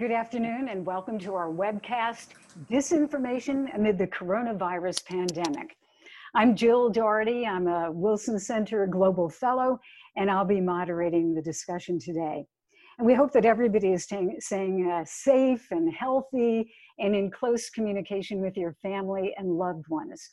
[0.00, 2.28] Good afternoon and welcome to our webcast,
[2.70, 5.76] Disinformation Amid the Coronavirus Pandemic.
[6.34, 7.46] I'm Jill Dougherty.
[7.46, 9.78] I'm a Wilson Center Global Fellow,
[10.16, 12.46] and I'll be moderating the discussion today.
[12.96, 18.40] And we hope that everybody is staying uh, safe and healthy and in close communication
[18.40, 20.30] with your family and loved ones.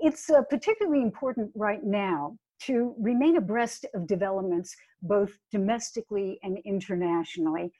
[0.00, 7.70] It's uh, particularly important right now to remain abreast of developments both domestically and internationally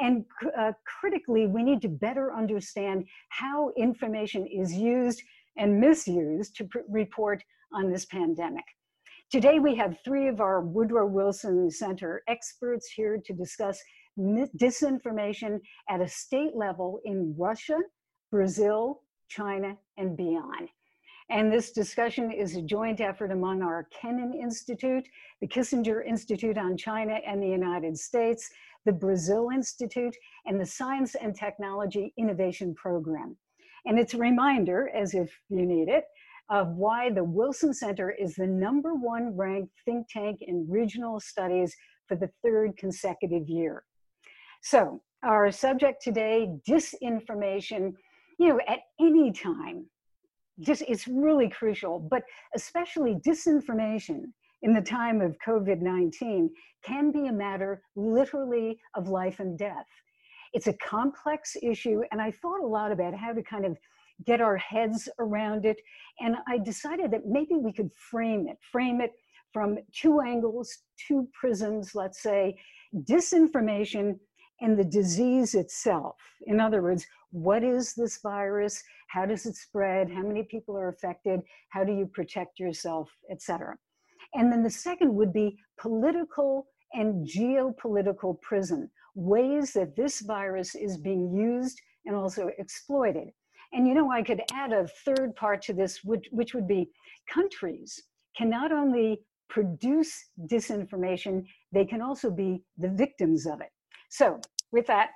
[0.00, 0.24] and
[0.58, 5.22] uh, critically, we need to better understand how information is used
[5.56, 7.42] and misused to report
[7.72, 8.64] on this pandemic.
[9.30, 13.80] Today, we have three of our Woodrow Wilson Center experts here to discuss
[14.18, 17.78] disinformation at a state level in Russia,
[18.30, 20.68] Brazil, China, and beyond.
[21.32, 25.08] And this discussion is a joint effort among our Kennan Institute,
[25.40, 28.50] the Kissinger Institute on China and the United States,
[28.84, 30.14] the Brazil Institute,
[30.44, 33.34] and the Science and Technology Innovation Program.
[33.86, 36.04] And it's a reminder, as if you need it,
[36.50, 41.74] of why the Wilson Center is the number one ranked think tank in regional studies
[42.08, 43.84] for the third consecutive year.
[44.60, 47.94] So, our subject today disinformation,
[48.38, 49.86] you know, at any time,
[50.60, 52.22] just it's really crucial, but
[52.54, 54.24] especially disinformation
[54.62, 56.50] in the time of COVID 19
[56.84, 59.86] can be a matter literally of life and death.
[60.52, 63.78] It's a complex issue, and I thought a lot about how to kind of
[64.26, 65.80] get our heads around it.
[66.20, 69.12] And I decided that maybe we could frame it, frame it
[69.52, 70.78] from two angles,
[71.08, 72.56] two prisms, let's say,
[72.94, 74.18] disinformation
[74.60, 76.16] and the disease itself.
[76.46, 78.82] In other words, what is this virus?
[79.08, 80.10] How does it spread?
[80.10, 81.40] How many people are affected?
[81.70, 83.76] How do you protect yourself, etc.
[84.34, 90.96] And then the second would be political and geopolitical prism, ways that this virus is
[90.98, 93.28] being used and also exploited.
[93.72, 96.90] And you know, I could add a third part to this, which, which would be
[97.28, 98.02] countries
[98.36, 103.70] can not only produce disinformation, they can also be the victims of it.
[104.10, 104.40] So,
[104.72, 105.10] with that,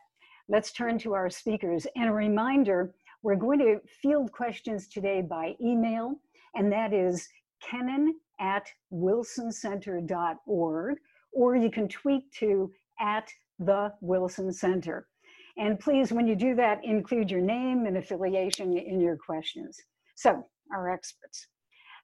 [0.48, 1.86] let's turn to our speakers.
[1.96, 6.16] And a reminder we're going to field questions today by email,
[6.54, 7.28] and that is
[7.60, 10.96] Kennan at wilsoncenter.org,
[11.32, 12.70] or you can tweet to
[13.00, 15.08] at the Wilson Center.
[15.56, 19.80] And please, when you do that, include your name and affiliation in your questions.
[20.14, 21.46] So, our experts.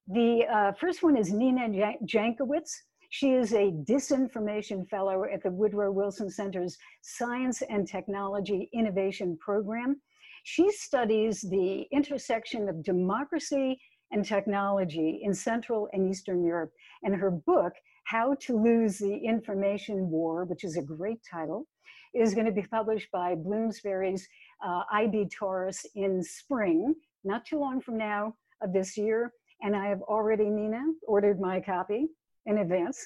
[0.07, 1.69] The uh, first one is Nina
[2.05, 2.71] Jankowicz.
[3.13, 10.01] She is a disinformation fellow at the Woodrow Wilson Center's Science and Technology Innovation Program.
[10.45, 13.79] She studies the intersection of democracy
[14.09, 16.71] and technology in Central and Eastern Europe.
[17.03, 17.73] And her book,
[18.05, 21.67] How to Lose the Information War, which is a great title,
[22.15, 24.27] is going to be published by Bloomsbury's
[24.65, 29.33] uh, IB Tauris in spring, not too long from now of this year.
[29.61, 32.07] And I have already, Nina, ordered my copy
[32.45, 33.05] in advance.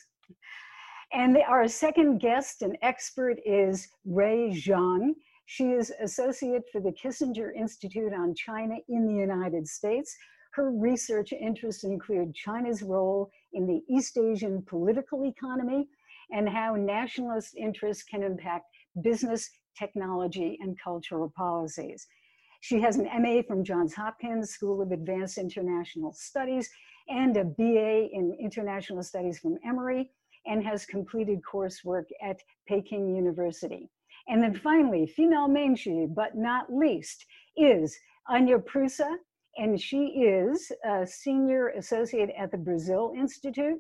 [1.14, 5.14] And the, our second guest and expert is Rui Zhong.
[5.46, 10.16] She is associate for the Kissinger Institute on China in the United States,
[10.58, 15.88] her research interests include China's role in the East Asian political economy
[16.32, 18.66] and how nationalist interests can impact
[19.04, 22.08] business, technology, and cultural policies.
[22.62, 26.68] She has an MA from Johns Hopkins School of Advanced International Studies
[27.10, 30.12] and a BA in International Studies from Emory
[30.46, 33.90] and has completed coursework at Peking University.
[34.28, 37.26] And then finally, female Menshi, but not least,
[37.56, 37.98] is
[38.28, 39.16] Anya Prusa,
[39.58, 43.80] and she is a senior associate at the Brazil Institute.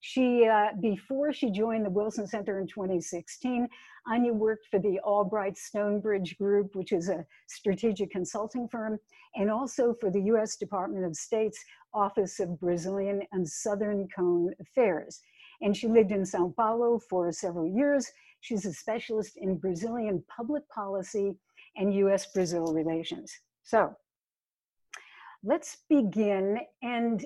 [0.00, 3.68] She, uh, before she joined the Wilson Center in 2016,
[4.06, 8.98] Anya worked for the Albright Stonebridge Group, which is a strategic consulting firm,
[9.34, 11.62] and also for the US Department of State's
[11.92, 15.20] Office of Brazilian and Southern Cone Affairs.
[15.60, 18.10] And she lived in Sao Paulo for several years.
[18.40, 21.34] She's a specialist in Brazilian public policy
[21.76, 23.32] and US Brazil relations.
[23.62, 23.94] So
[25.44, 26.60] let's begin.
[26.82, 27.24] And,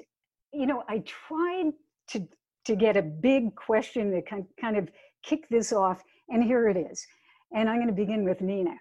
[0.52, 1.72] you know, I tried
[2.08, 2.26] to,
[2.64, 4.88] to get a big question that can kind of
[5.22, 7.06] kick this off, and here it is.
[7.52, 8.76] And I'm going to begin with Nina.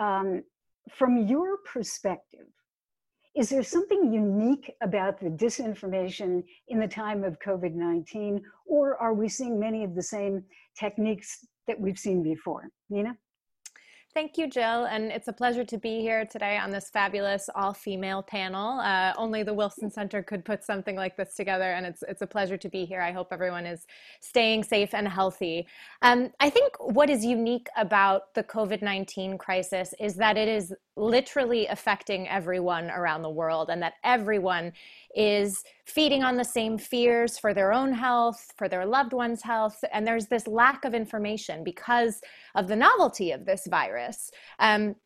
[0.00, 0.42] Um,
[0.90, 2.46] from your perspective,
[3.34, 9.14] is there something unique about the disinformation in the time of COVID 19, or are
[9.14, 10.44] we seeing many of the same
[10.76, 12.68] techniques that we've seen before?
[12.90, 13.16] Nina?
[14.14, 14.86] Thank you, Jill.
[14.86, 18.80] And it's a pleasure to be here today on this fabulous all female panel.
[18.80, 22.26] Uh, only the Wilson Center could put something like this together, and it's, it's a
[22.26, 23.02] pleasure to be here.
[23.02, 23.86] I hope everyone is
[24.20, 25.66] staying safe and healthy.
[26.00, 30.74] Um, I think what is unique about the COVID 19 crisis is that it is
[30.98, 34.72] literally affecting everyone around the world, and that everyone
[35.14, 39.82] is feeding on the same fears for their own health, for their loved ones' health.
[39.92, 42.20] And there's this lack of information because
[42.54, 44.30] of the novelty of this virus.
[44.58, 44.96] Um,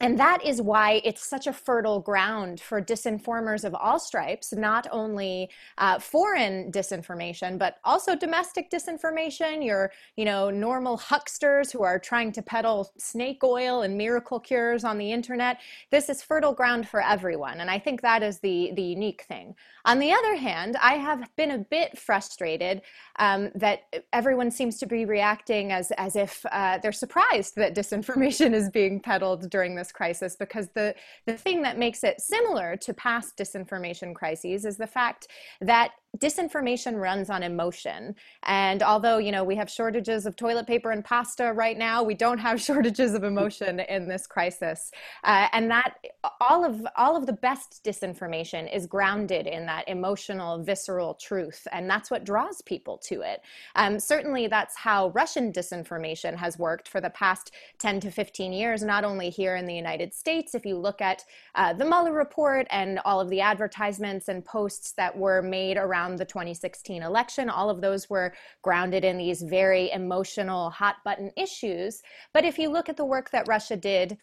[0.00, 4.86] and that is why it's such a fertile ground for disinformers of all stripes, not
[4.92, 5.48] only
[5.78, 9.64] uh, foreign disinformation, but also domestic disinformation.
[9.64, 14.84] Your, you know, normal hucksters who are trying to peddle snake oil and miracle cures
[14.84, 15.60] on the internet.
[15.90, 19.54] This is fertile ground for everyone, and I think that is the the unique thing.
[19.86, 22.82] On the other hand, I have been a bit frustrated
[23.18, 28.52] um, that everyone seems to be reacting as as if uh, they're surprised that disinformation
[28.52, 30.94] is being peddled during this crisis because the,
[31.26, 35.28] the thing that makes it similar to past disinformation crises is the fact
[35.60, 38.14] that disinformation runs on emotion.
[38.44, 42.14] And although you know we have shortages of toilet paper and pasta right now we
[42.14, 44.90] don't have shortages of emotion in this crisis.
[45.24, 45.94] Uh, and that
[46.40, 51.66] all of all of the best disinformation is grounded in that emotional visceral truth.
[51.72, 53.40] And that's what draws people to it.
[53.74, 58.82] Um, certainly that's how russian disinformation has worked for the past 10 to 15 years
[58.82, 60.54] not only here in the united states.
[60.54, 61.24] If you look at
[61.54, 66.05] uh, the mueller report and all of the advertisements and posts that were made around
[66.14, 67.50] the 2016 election.
[67.50, 72.02] All of those were grounded in these very emotional, hot button issues.
[72.32, 74.18] But if you look at the work that Russia did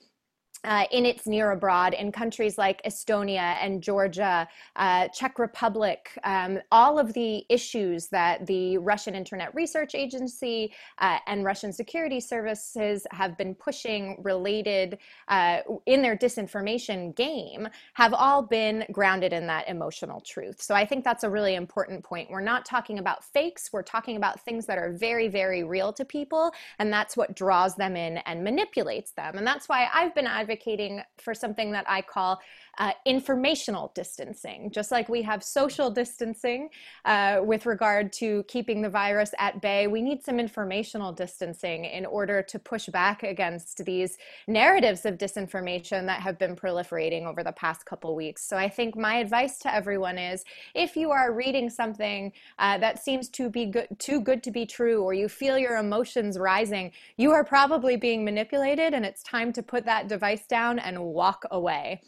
[0.64, 6.60] uh, in its near abroad in countries like Estonia and Georgia, uh, Czech Republic, um,
[6.72, 13.06] all of the issues that the Russian Internet Research Agency uh, and Russian security services
[13.12, 19.68] have been pushing related uh, in their disinformation game have all been grounded in that
[19.68, 20.62] emotional truth.
[20.62, 22.30] So I think that's a really important point.
[22.32, 26.06] We're not talking about fakes, we're talking about things that are very, very real to
[26.06, 29.38] people, and that's what draws them in and manipulates them.
[29.38, 32.40] And that's why I've been advocating advocating for something that I call
[32.78, 34.72] uh, informational distancing.
[34.72, 36.70] Just like we have social distancing
[37.06, 42.06] uh, with regard to keeping the virus at bay, we need some informational distancing in
[42.06, 44.18] order to push back against these
[44.48, 48.48] narratives of disinformation that have been proliferating over the past couple weeks.
[48.48, 50.44] So I think my advice to everyone is
[50.74, 54.66] if you are reading something uh, that seems to be good, too good to be
[54.66, 59.54] true, or you feel your emotions rising, you are probably being manipulated, and it's time
[59.54, 62.02] to put that device down and walk away.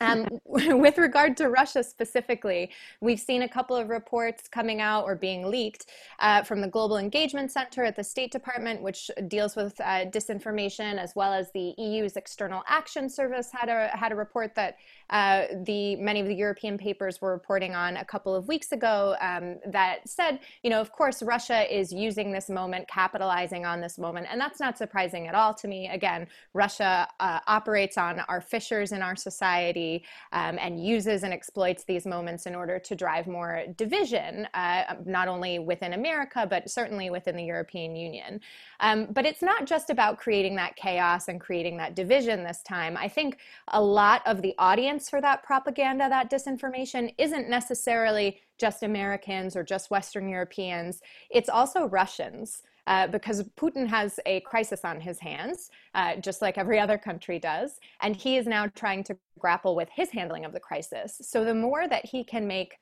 [0.00, 2.70] Um, with regard to Russia specifically,
[3.00, 5.86] we've seen a couple of reports coming out or being leaked
[6.20, 10.98] uh, from the Global Engagement Center at the State Department, which deals with uh, disinformation,
[10.98, 14.76] as well as the EU's External Action Service had a had a report that
[15.10, 19.16] uh, the many of the European papers were reporting on a couple of weeks ago
[19.20, 23.98] um, that said, you know, of course, Russia is using this moment, capitalizing on this
[23.98, 25.88] moment, and that's not surprising at all to me.
[25.88, 29.85] Again, Russia uh, operates on our fissures in our society
[30.32, 35.28] um, and uses and exploits these moments in order to drive more division, uh, not
[35.28, 38.40] only within America, but certainly within the European Union.
[38.80, 42.96] Um, but it's not just about creating that chaos and creating that division this time.
[42.96, 43.38] I think
[43.68, 49.62] a lot of the audience for that propaganda, that disinformation, isn't necessarily just Americans or
[49.62, 55.70] just Western Europeans, it's also Russians uh, because Putin has a crisis on his hands,
[55.94, 57.80] uh, just like every other country does.
[58.00, 61.20] And he is now trying to grapple with his handling of the crisis.
[61.22, 62.78] So the more that he can make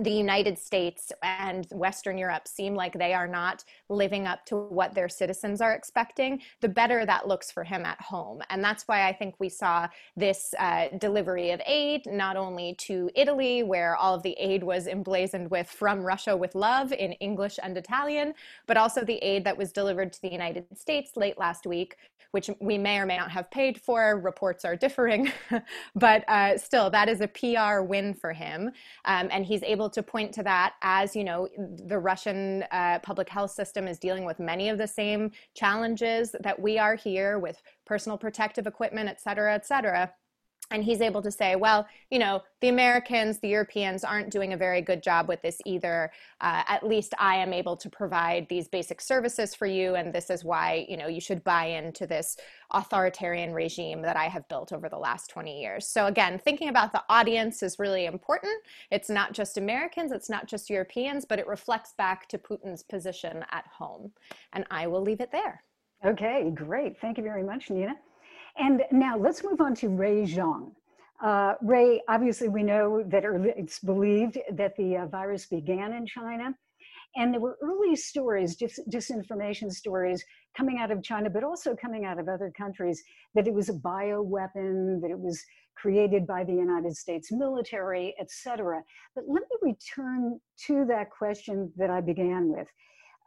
[0.00, 4.94] the United States and Western Europe seem like they are not living up to what
[4.94, 8.40] their citizens are expecting, the better that looks for him at home.
[8.48, 13.10] And that's why I think we saw this uh, delivery of aid, not only to
[13.14, 17.58] Italy, where all of the aid was emblazoned with from Russia with love in English
[17.62, 18.32] and Italian,
[18.66, 21.96] but also the aid that was delivered to the United States late last week,
[22.30, 24.18] which we may or may not have paid for.
[24.18, 25.30] Reports are differing,
[25.94, 28.70] but uh, still, that is a PR win for him.
[29.04, 31.48] Um, and he's able able to point to that as you know
[31.86, 36.58] the russian uh, public health system is dealing with many of the same challenges that
[36.58, 40.12] we are here with personal protective equipment et cetera et cetera
[40.72, 44.56] and he's able to say well you know the americans the europeans aren't doing a
[44.56, 46.10] very good job with this either.
[46.40, 50.30] Uh, at least i am able to provide these basic services for you and this
[50.30, 52.36] is why you know you should buy into this
[52.72, 55.86] authoritarian regime that i have built over the last 20 years.
[55.86, 58.54] So again thinking about the audience is really important.
[58.90, 63.44] It's not just americans it's not just europeans but it reflects back to putin's position
[63.50, 64.12] at home.
[64.52, 65.62] And i will leave it there.
[66.04, 66.98] Okay great.
[67.00, 67.94] Thank you very much nina
[68.56, 70.72] And now let's move on to Rui Zhong.
[71.22, 76.54] Uh, Rui, obviously, we know that it's believed that the uh, virus began in China.
[77.14, 80.24] And there were early stories, dis- disinformation stories
[80.56, 83.02] coming out of China, but also coming out of other countries,
[83.34, 85.42] that it was a bioweapon, that it was
[85.76, 88.82] created by the United States military, etc.
[89.14, 92.68] But let me return to that question that I began with.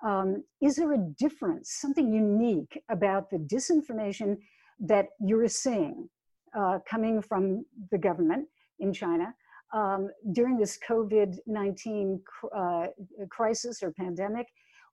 [0.04, 4.38] Um, is there a difference, something unique about the disinformation
[4.80, 6.10] that you're seeing
[6.58, 8.48] uh, coming from the government
[8.80, 9.34] in China
[9.74, 12.22] um, during this COVID 19
[12.56, 12.88] uh,
[13.30, 14.48] crisis or pandemic?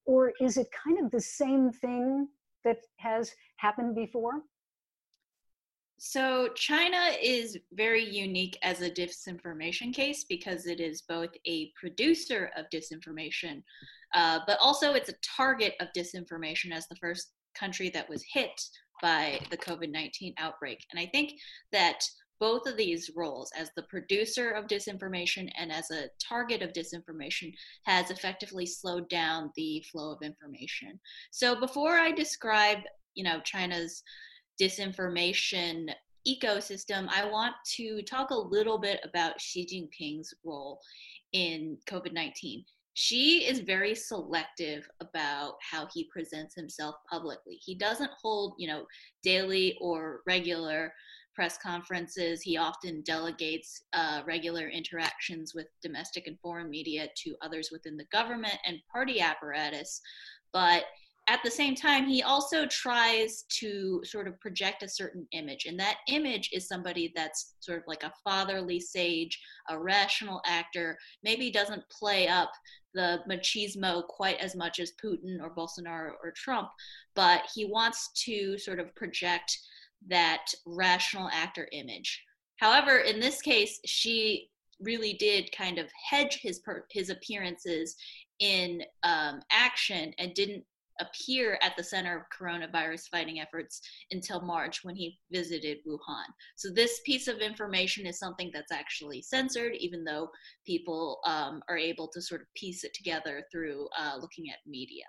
[0.04, 2.28] Or is it kind of the same thing
[2.64, 4.42] that has happened before?
[5.98, 12.50] So, China is very unique as a disinformation case because it is both a producer
[12.56, 13.62] of disinformation,
[14.12, 18.60] uh, but also it's a target of disinformation as the first country that was hit
[19.02, 20.78] by the COVID 19 outbreak.
[20.90, 21.34] And I think
[21.72, 22.02] that
[22.42, 27.52] both of these roles as the producer of disinformation and as a target of disinformation
[27.84, 30.98] has effectively slowed down the flow of information
[31.30, 32.78] so before i describe
[33.14, 34.02] you know china's
[34.60, 35.86] disinformation
[36.26, 40.80] ecosystem i want to talk a little bit about xi jinping's role
[41.32, 48.54] in covid-19 Xi is very selective about how he presents himself publicly he doesn't hold
[48.58, 48.84] you know
[49.22, 50.92] daily or regular
[51.34, 52.42] press conferences.
[52.42, 58.06] He often delegates uh, regular interactions with domestic and foreign media to others within the
[58.12, 60.00] government and party apparatus.
[60.52, 60.84] But
[61.28, 65.66] at the same time, he also tries to sort of project a certain image.
[65.66, 70.98] And that image is somebody that's sort of like a fatherly sage, a rational actor,
[71.22, 72.50] maybe doesn't play up
[72.94, 76.68] the machismo quite as much as Putin or Bolsonaro or Trump,
[77.14, 79.56] but he wants to sort of project
[80.08, 82.22] that rational actor image.
[82.56, 84.50] However, in this case, Xi
[84.80, 87.94] really did kind of hedge his per- his appearances
[88.40, 90.64] in um, action and didn't
[91.02, 93.80] appear at the center of coronavirus fighting efforts
[94.10, 96.26] until March when he visited Wuhan.
[96.56, 100.28] So this piece of information is something that's actually censored, even though
[100.66, 105.04] people um, are able to sort of piece it together through uh, looking at media.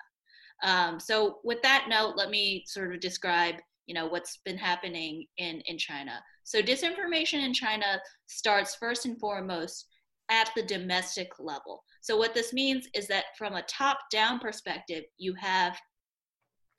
[0.64, 5.26] Um, so with that note, let me sort of describe you know what's been happening
[5.38, 9.88] in in china so disinformation in china starts first and foremost
[10.30, 15.04] at the domestic level so what this means is that from a top down perspective
[15.18, 15.80] you have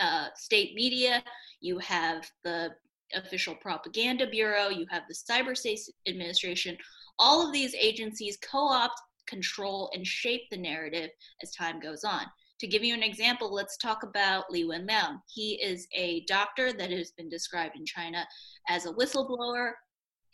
[0.01, 1.23] uh, state media
[1.61, 2.71] you have the
[3.15, 6.77] official propaganda bureau you have the cyber state administration
[7.19, 11.11] all of these agencies co-opt control and shape the narrative
[11.43, 12.25] as time goes on
[12.61, 15.19] to give you an example, let's talk about Li Wenliang.
[15.27, 18.27] He is a doctor that has been described in China
[18.69, 19.73] as a whistleblower.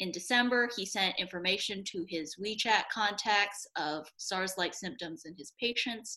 [0.00, 5.52] In December, he sent information to his WeChat contacts of SARS like symptoms in his
[5.60, 6.16] patients.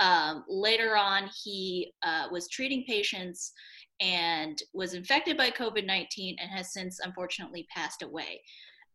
[0.00, 3.52] Um, later on, he uh, was treating patients
[4.00, 8.40] and was infected by COVID 19 and has since unfortunately passed away.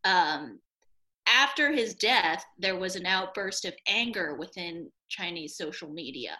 [0.04, 0.58] Um,
[1.26, 6.36] after his death, there was an outburst of anger within Chinese social media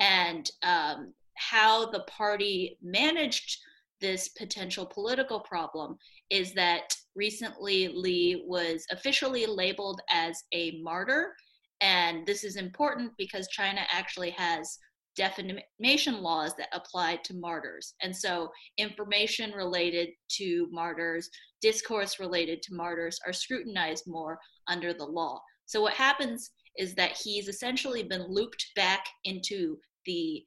[0.00, 3.58] and um, how the party managed
[4.00, 5.96] this potential political problem
[6.30, 11.34] is that recently Li was officially labeled as a martyr.
[11.80, 14.78] And this is important because China actually has
[15.16, 17.94] defamation laws that apply to martyrs.
[18.02, 21.28] And so information related to martyrs,
[21.60, 24.38] discourse related to martyrs are scrutinized more
[24.68, 25.40] under the law.
[25.66, 29.76] So what happens is that he's essentially been looped back into
[30.06, 30.44] the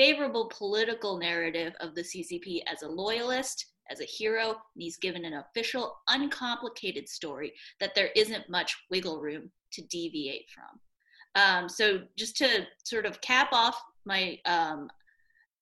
[0.00, 5.26] favorable political narrative of the CCP as a loyalist, as a hero, and he's given
[5.26, 11.42] an official, uncomplicated story that there isn't much wiggle room to deviate from.
[11.42, 14.88] Um, so, just to sort of cap off my um,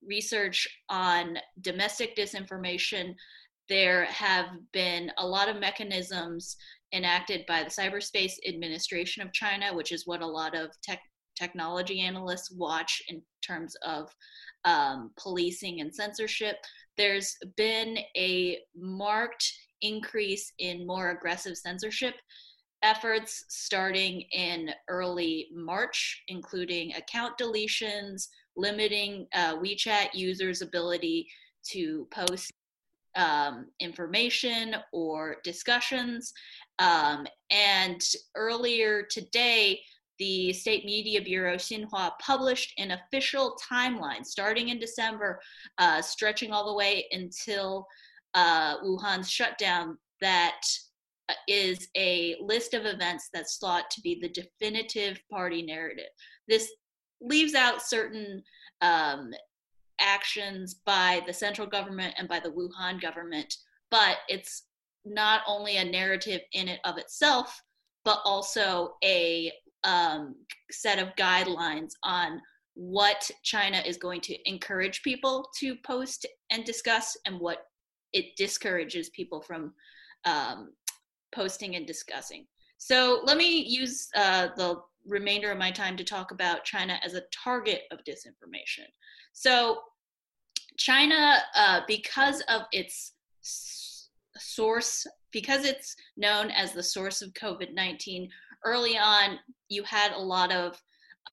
[0.07, 3.17] research on domestic disinformation,
[3.69, 6.57] there have been a lot of mechanisms
[6.95, 11.01] enacted by the Cyberspace Administration of China, which is what a lot of tech
[11.39, 14.11] technology analysts watch in terms of
[14.65, 16.57] um, policing and censorship.
[16.97, 19.53] There's been a marked
[19.83, 22.15] increase in more aggressive censorship
[22.83, 31.27] efforts starting in early March, including account deletions, limiting uh, WeChat users' ability
[31.71, 32.53] to post
[33.17, 36.33] um, information or discussions.
[36.79, 38.01] Um, and
[38.37, 39.81] earlier today,
[40.19, 45.41] the State Media Bureau, Xinhua, published an official timeline starting in December,
[45.79, 47.87] uh, stretching all the way until
[48.35, 50.61] uh, Wuhan's shutdown that
[51.29, 51.35] uh,
[51.97, 56.11] a list of events that's thought to be the definitive party narrative.
[56.49, 56.71] This
[57.21, 58.43] leaves out certain
[58.81, 59.33] um,
[60.01, 63.55] actions by the central government and by the Wuhan government,
[63.91, 64.65] but it's
[65.05, 67.61] not only a narrative in it of itself,
[68.05, 69.53] but also a
[69.85, 70.35] um,
[70.71, 72.41] set of guidelines on
[72.75, 77.65] what China is going to encourage people to post and discuss and what
[78.13, 79.73] it discourages people from
[80.25, 80.71] um,
[81.35, 82.47] posting and discussing.
[82.79, 87.15] So let me use uh, the remainder of my time to talk about China as
[87.15, 88.87] a target of disinformation.
[89.33, 89.81] So
[90.77, 93.15] China, uh, because of its
[94.37, 98.29] source, because it's known as the source of COVID 19,
[98.65, 99.39] early on
[99.69, 100.81] you had a lot of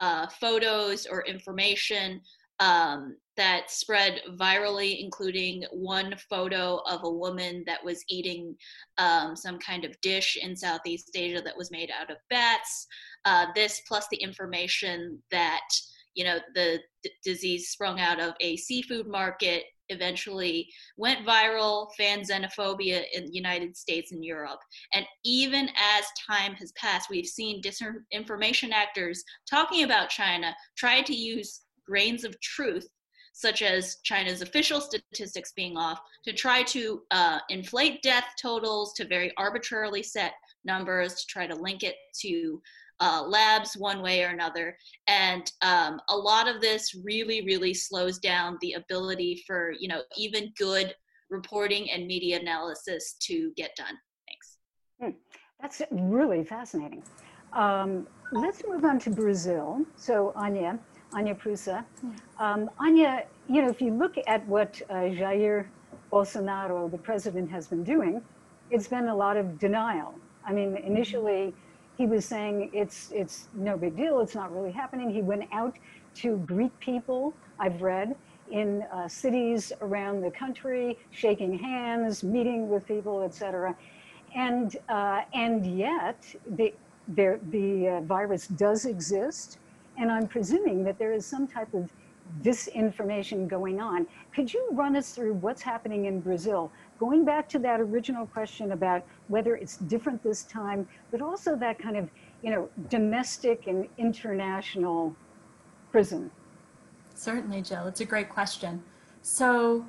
[0.02, 2.22] uh, photos or information
[2.60, 8.56] um, that spread virally, including one photo of a woman that was eating
[8.98, 12.88] um, some kind of dish in Southeast Asia that was made out of bats.
[13.26, 15.68] Uh, this plus the information that
[16.14, 22.22] you know the d- disease sprung out of a seafood market eventually went viral, fan
[22.22, 24.60] xenophobia in the United States and Europe.
[24.94, 31.14] And even as time has passed, we've seen disinformation actors talking about China try to
[31.14, 32.88] use grains of truth
[33.36, 39.06] such as China's official statistics being off, to try to uh, inflate death totals to
[39.06, 40.32] very arbitrarily set
[40.64, 42.62] numbers to try to link it to
[43.00, 44.78] uh, labs one way or another.
[45.08, 50.02] And um, a lot of this really, really slows down the ability for, you know,
[50.18, 50.94] even good
[51.30, 53.96] reporting and media analysis to get done.
[54.28, 54.58] Thanks.
[55.02, 55.18] Hmm.
[55.62, 57.04] That's really fascinating.
[57.54, 59.82] Um, let's move on to Brazil.
[59.96, 60.78] So, Anya,
[61.14, 61.86] Anya Prusa.
[62.40, 65.66] Um, Anya, you know, if you look at what uh, Jair
[66.12, 68.22] Bolsonaro, the president, has been doing,
[68.70, 70.14] it's been a lot of denial.
[70.46, 71.54] I mean, initially,
[71.98, 74.20] he was saying it's it's no big deal.
[74.20, 75.10] It's not really happening.
[75.10, 75.76] He went out
[76.16, 77.34] to greet people.
[77.60, 78.16] I've read
[78.52, 83.76] in uh, cities around the country, shaking hands, meeting with people, etc.
[84.36, 86.74] And uh, and yet the
[87.08, 89.60] there, the uh, virus does exist,
[89.98, 91.92] and I'm presuming that there is some type of
[92.42, 94.08] disinformation going on.
[94.34, 96.72] Could you run us through what's happening in Brazil?
[97.00, 101.80] going back to that original question about whether it's different this time, but also that
[101.80, 102.10] kind of,
[102.42, 105.16] you know, domestic and international
[105.92, 106.30] prison.
[107.14, 107.88] Certainly, Jill.
[107.88, 108.84] It's a great question.
[109.22, 109.86] So,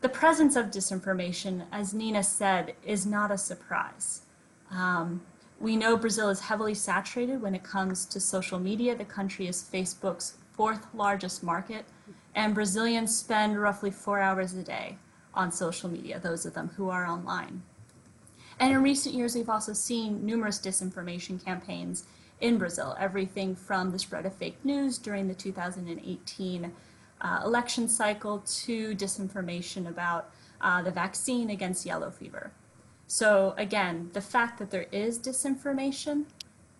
[0.00, 4.22] the presence of disinformation, as Nina said, is not a surprise.
[4.70, 5.22] Um,
[5.58, 8.94] we know Brazil is heavily saturated when it comes to social media.
[8.94, 11.84] The country is Facebook's fourth largest market,
[12.34, 14.96] and Brazilians spend roughly four hours a day
[15.34, 17.62] on social media, those of them who are online.
[18.60, 22.04] And in recent years, we've also seen numerous disinformation campaigns
[22.40, 26.72] in Brazil, everything from the spread of fake news during the 2018
[27.22, 32.52] uh, election cycle to disinformation about uh, the vaccine against yellow fever.
[33.06, 36.26] So, again, the fact that there is disinformation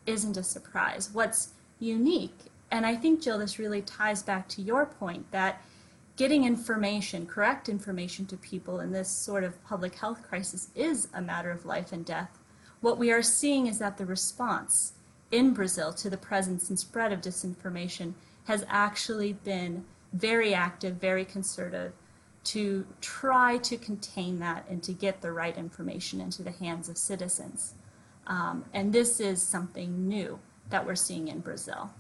[0.06, 1.10] isn't a surprise.
[1.12, 2.38] What's unique,
[2.70, 5.62] and I think, Jill, this really ties back to your point that
[6.20, 11.22] getting information, correct information to people in this sort of public health crisis is a
[11.22, 12.38] matter of life and death.
[12.82, 14.92] What we are seeing is that the response
[15.30, 18.12] in Brazil to the presence and spread of disinformation
[18.44, 21.94] has actually been very active, very concerted
[22.44, 26.98] to try to contain that and to get the right information into the hands of
[26.98, 27.72] citizens.
[28.26, 31.92] Um, and this is something new that we're seeing in Brazil.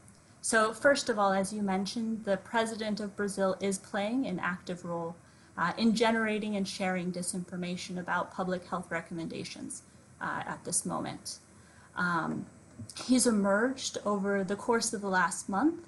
[0.42, 4.84] So, first of all, as you mentioned, the president of Brazil is playing an active
[4.84, 5.16] role
[5.58, 9.82] uh, in generating and sharing disinformation about public health recommendations
[10.20, 11.38] uh, at this moment.
[11.94, 12.46] Um,
[13.04, 15.86] he's emerged over the course of the last month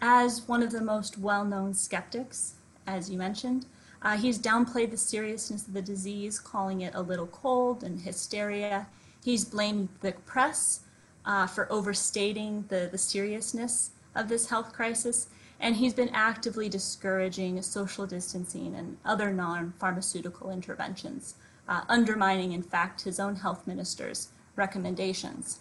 [0.00, 2.54] as one of the most well known skeptics,
[2.86, 3.66] as you mentioned.
[4.00, 8.86] Uh, he's downplayed the seriousness of the disease, calling it a little cold and hysteria.
[9.24, 10.80] He's blamed the press
[11.28, 15.28] uh, for overstating the, the seriousness of this health crisis,
[15.60, 21.34] and he's been actively discouraging social distancing and other non pharmaceutical interventions,
[21.68, 25.60] uh, undermining, in fact, his own health minister's recommendations.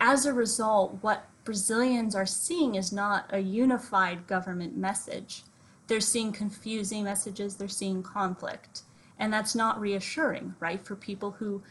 [0.00, 5.42] As a result, what Brazilians are seeing is not a unified government message.
[5.88, 8.82] They're seeing confusing messages, they're seeing conflict.
[9.18, 11.62] And that's not reassuring, right, for people who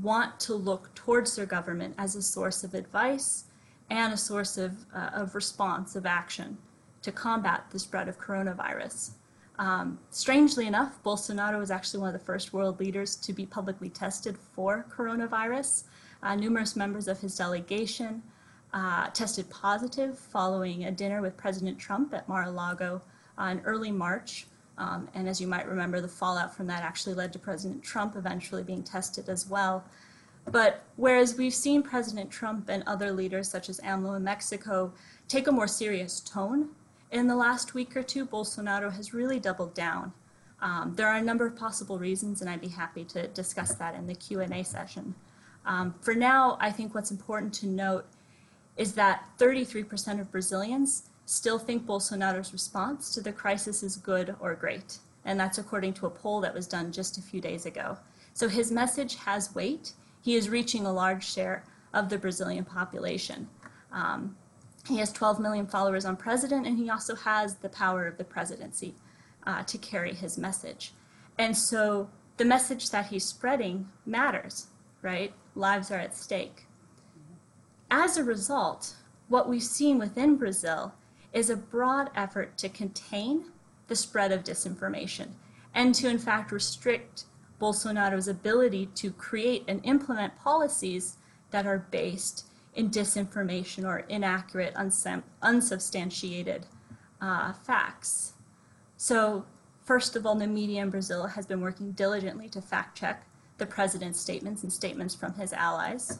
[0.00, 3.44] want to look towards their government as a source of advice
[3.90, 6.56] and a source of, uh, of response, of action
[7.02, 9.10] to combat the spread of coronavirus.
[9.58, 13.90] Um, strangely enough, Bolsonaro was actually one of the first world leaders to be publicly
[13.90, 15.84] tested for coronavirus.
[16.22, 18.22] Uh, numerous members of his delegation
[18.72, 23.02] uh, tested positive following a dinner with President Trump at Mar-a-Lago
[23.38, 24.46] uh, in early March.
[24.78, 28.16] Um, and as you might remember, the fallout from that actually led to President Trump
[28.16, 29.84] eventually being tested as well.
[30.50, 34.92] But whereas we've seen President Trump and other leaders, such as AMLO in Mexico,
[35.28, 36.70] take a more serious tone
[37.12, 40.12] in the last week or two, Bolsonaro has really doubled down.
[40.60, 43.94] Um, there are a number of possible reasons, and I'd be happy to discuss that
[43.94, 45.14] in the Q&A session.
[45.66, 48.06] Um, for now, I think what's important to note
[48.76, 54.54] is that 33% of Brazilians still think Bolsonaro's response to the crisis is good or
[54.54, 54.98] great.
[55.24, 57.96] And that's according to a poll that was done just a few days ago.
[58.34, 59.92] So his message has weight.
[60.20, 61.64] He is reaching a large share
[61.94, 63.48] of the Brazilian population.
[63.92, 64.36] Um,
[64.86, 68.24] he has 12 million followers on president, and he also has the power of the
[68.24, 68.94] presidency
[69.46, 70.92] uh, to carry his message.
[71.38, 74.66] And so the message that he's spreading matters,
[75.00, 75.32] right?
[75.54, 76.66] Lives are at stake.
[77.90, 78.96] As a result,
[79.28, 80.92] what we've seen within Brazil
[81.32, 83.44] is a broad effort to contain
[83.88, 85.28] the spread of disinformation
[85.74, 87.24] and to, in fact, restrict
[87.60, 91.16] Bolsonaro's ability to create and implement policies
[91.50, 94.74] that are based in disinformation or inaccurate,
[95.42, 96.66] unsubstantiated
[97.20, 98.32] uh, facts.
[98.96, 99.44] So,
[99.82, 103.26] first of all, the media in Brazil has been working diligently to fact check
[103.58, 106.18] the president's statements and statements from his allies.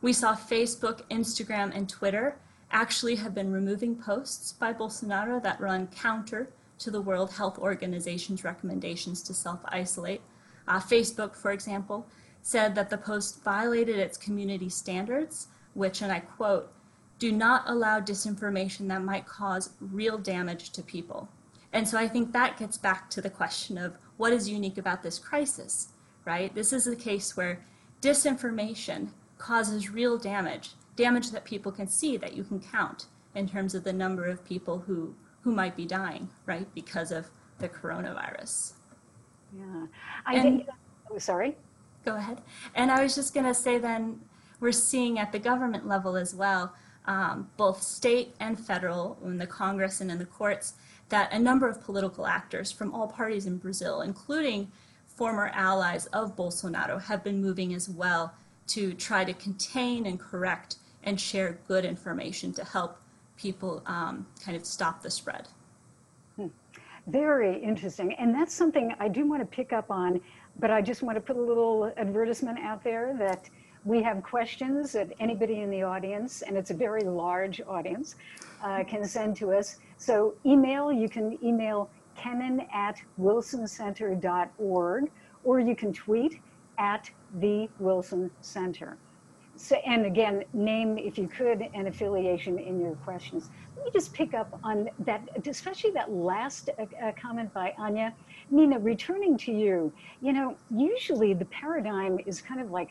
[0.00, 2.36] We saw Facebook, Instagram, and Twitter
[2.70, 8.44] actually have been removing posts by Bolsonaro that run counter to the World Health Organization's
[8.44, 10.20] recommendations to self isolate.
[10.66, 12.06] Uh, Facebook, for example,
[12.42, 16.72] said that the post violated its community standards, which, and I quote,
[17.18, 21.28] do not allow disinformation that might cause real damage to people.
[21.72, 25.02] And so I think that gets back to the question of what is unique about
[25.02, 25.88] this crisis,
[26.24, 26.54] right?
[26.54, 27.60] This is a case where
[28.00, 33.74] disinformation causes real damage, damage that people can see, that you can count in terms
[33.74, 38.72] of the number of people who, who might be dying, right, because of the coronavirus.
[39.56, 39.86] Yeah.
[40.26, 40.68] I and, think,
[41.10, 41.56] oh, sorry.
[42.04, 42.42] Go ahead.
[42.74, 44.20] And I was just going to say then,
[44.60, 46.74] we're seeing at the government level as well,
[47.06, 50.74] um, both state and federal, in the Congress and in the courts,
[51.10, 54.70] that a number of political actors from all parties in Brazil, including
[55.06, 58.34] former allies of Bolsonaro, have been moving as well
[58.66, 60.76] to try to contain and correct
[61.08, 62.98] and share good information to help
[63.38, 65.48] people um, kind of stop the spread.
[66.36, 66.48] Hmm.
[67.06, 68.12] Very interesting.
[68.14, 70.20] And that's something I do want to pick up on,
[70.60, 73.48] but I just want to put a little advertisement out there that
[73.86, 78.16] we have questions that anybody in the audience, and it's a very large audience,
[78.62, 79.78] uh, can send to us.
[79.96, 85.10] So email, you can email kennan at wilsoncenter.org,
[85.42, 86.42] or you can tweet
[86.76, 88.98] at the Wilson Center.
[89.60, 93.50] So, and again, name, if you could, an affiliation in your questions.
[93.76, 98.14] Let me just pick up on that, especially that last uh, uh, comment by Anya.
[98.52, 99.92] Nina, returning to you,
[100.22, 102.90] you know, usually the paradigm is kind of like,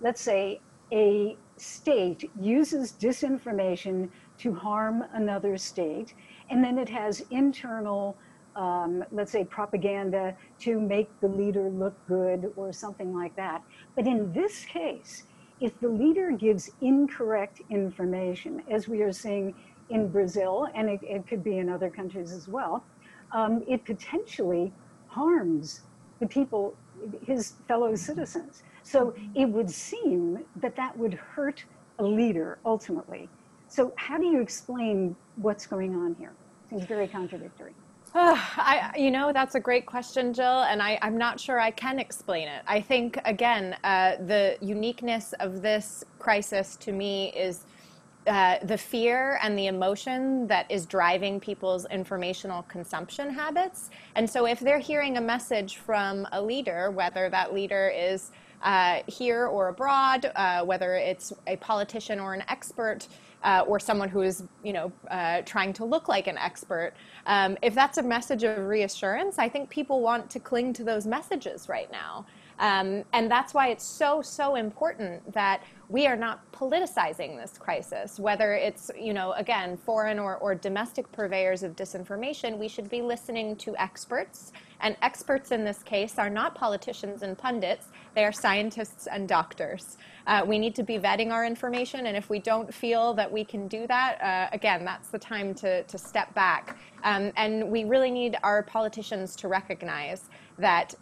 [0.00, 0.60] let's say,
[0.92, 6.14] a state uses disinformation to harm another state,
[6.48, 8.16] and then it has internal
[8.56, 13.64] um, let's say, propaganda to make the leader look good or something like that.
[13.96, 15.24] But in this case,
[15.60, 19.54] if the leader gives incorrect information, as we are seeing
[19.90, 22.84] in Brazil, and it, it could be in other countries as well,
[23.32, 24.72] um, it potentially
[25.06, 25.82] harms
[26.20, 26.76] the people,
[27.26, 28.62] his fellow citizens.
[28.82, 31.64] So it would seem that that would hurt
[31.98, 33.28] a leader ultimately.
[33.68, 36.32] So how do you explain what's going on here?
[36.70, 37.74] Seems very contradictory.
[38.16, 41.98] I, you know, that's a great question, Jill, and I, am not sure I can
[41.98, 42.62] explain it.
[42.64, 47.64] I think, again, uh, the uniqueness of this crisis to me is
[48.26, 53.90] uh, the fear and the emotion that is driving people's informational consumption habits.
[54.14, 58.30] And so, if they're hearing a message from a leader, whether that leader is
[58.62, 63.08] uh, here or abroad, uh, whether it's a politician or an expert,
[63.44, 66.94] uh, or someone who is, you know, uh, trying to look like an expert.
[67.26, 71.06] Um, if that's a message of reassurance, I think people want to cling to those
[71.06, 72.24] messages right now.
[72.58, 78.18] Um, and that's why it's so, so important that we are not politicizing this crisis.
[78.18, 83.02] Whether it's, you know, again, foreign or, or domestic purveyors of disinformation, we should be
[83.02, 84.52] listening to experts.
[84.80, 89.96] And experts in this case are not politicians and pundits, they are scientists and doctors.
[90.26, 93.44] Uh, we need to be vetting our information, and if we don't feel that we
[93.44, 96.78] can do that, uh, again, that's the time to, to step back.
[97.02, 100.94] Um, and we really need our politicians to recognize that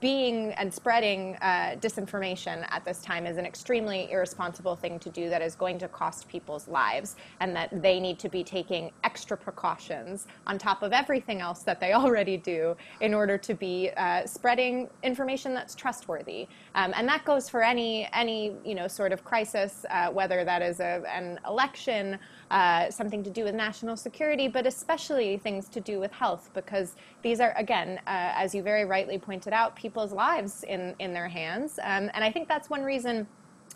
[0.00, 5.28] being and spreading uh, disinformation at this time is an extremely irresponsible thing to do
[5.28, 9.36] that is going to cost people's lives, and that they need to be taking extra
[9.36, 14.26] precautions on top of everything else that they already do in order to be uh,
[14.26, 16.46] spreading information that's trustworthy.
[16.74, 20.62] Um, and that goes for any any you know sort of crisis, uh, whether that
[20.62, 22.18] is a, an election
[22.52, 26.94] uh, something to do with national security, but especially things to do with health, because
[27.22, 31.28] these are, again, uh, as you very rightly pointed out, people's lives in, in their
[31.28, 31.78] hands.
[31.82, 33.26] Um, and I think that's one reason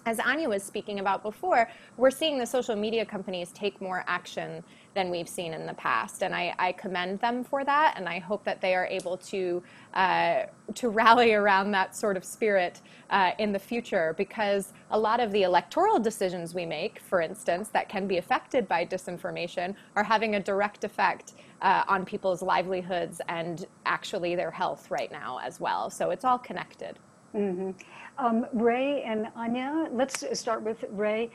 [0.05, 4.63] as Anya was speaking about before, we're seeing the social media companies take more action
[4.97, 7.95] than we've seen in the past, and I, I commend them for that.
[7.97, 9.63] And I hope that they are able to
[9.95, 12.81] uh, to rally around that sort of spirit
[13.11, 17.69] uh, in the future, because a lot of the electoral decisions we make, for instance,
[17.69, 23.21] that can be affected by disinformation, are having a direct effect uh, on people's livelihoods
[23.29, 25.91] and actually their health right now as well.
[25.91, 26.99] So it's all connected.
[27.35, 27.71] Mm-hmm.
[28.19, 31.29] Um, Rui and Anya, let's start with Rui.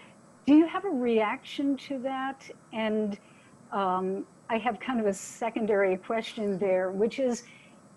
[0.48, 2.50] Do you have a reaction to that?
[2.74, 3.20] And
[3.72, 7.44] um, I have kind of a secondary question there, which is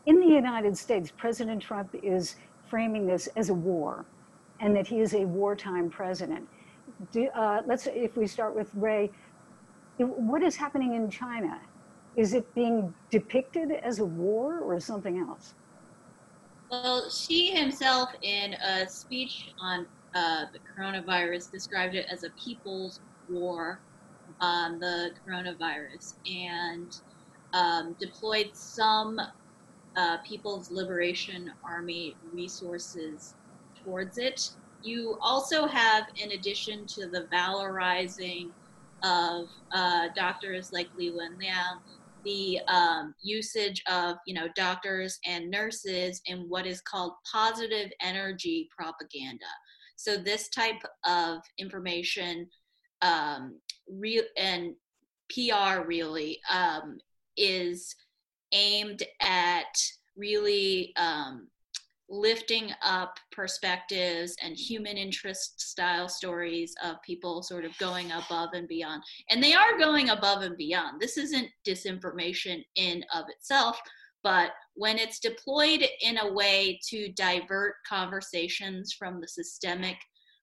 [0.06, 2.36] in the United States, President Trump is
[2.68, 4.04] framing this as a war
[4.60, 6.46] and that he is a wartime president.
[7.12, 9.08] Do, uh, let's, if we start with Rui,
[9.98, 11.60] what is happening in China?
[12.16, 15.54] Is it being depicted as a war or something else?
[16.70, 23.00] Well, Xi himself, in a speech on uh, the coronavirus, described it as a people's
[23.28, 23.80] war
[24.40, 27.00] on the coronavirus and
[27.52, 29.20] um, deployed some
[29.96, 33.34] uh, People's Liberation Army resources
[33.84, 34.50] towards it.
[34.82, 38.50] You also have, in addition to the valorizing
[39.02, 41.80] of uh, doctors like Li Wenliang,
[42.24, 48.68] the um, usage of you know doctors and nurses in what is called positive energy
[48.76, 49.44] propaganda.
[49.96, 52.48] So this type of information
[53.02, 54.74] um, real and
[55.30, 56.98] PR really um,
[57.36, 57.94] is
[58.52, 59.76] aimed at
[60.16, 61.48] really um,
[62.08, 68.68] lifting up perspectives and human interest style stories of people sort of going above and
[68.68, 69.02] beyond.
[69.30, 71.00] And they are going above and beyond.
[71.00, 73.80] This isn't disinformation in of itself,
[74.22, 79.96] but when it's deployed in a way to divert conversations from the systemic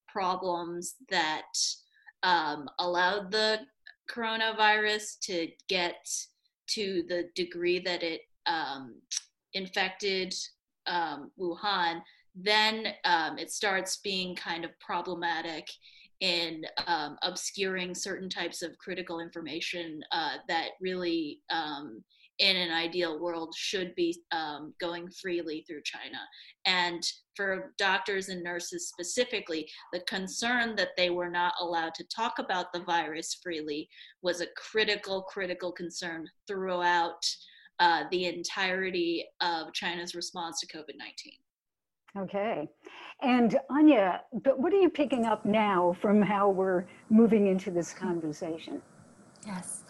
[0.08, 1.44] problems that
[2.24, 3.60] um, allowed the
[4.10, 6.08] coronavirus to get
[6.68, 8.96] to the degree that it um,
[9.54, 10.34] infected
[10.88, 12.02] um, Wuhan,
[12.36, 15.68] then um, it starts being kind of problematic
[16.22, 22.04] in um, obscuring certain types of critical information uh, that really, um,
[22.40, 26.18] in an ideal world, should be um, going freely through China.
[26.66, 27.04] And
[27.36, 32.74] for doctors and nurses specifically, the concern that they were not allowed to talk about
[32.74, 33.90] the virus freely
[34.22, 37.24] was a critical, critical concern throughout
[37.80, 41.34] uh, the entirety of China's response to COVID 19.
[42.18, 42.68] Okay.
[43.22, 47.94] And Anya, but what are you picking up now from how we're moving into this
[47.94, 48.82] conversation?
[49.46, 49.84] Yes.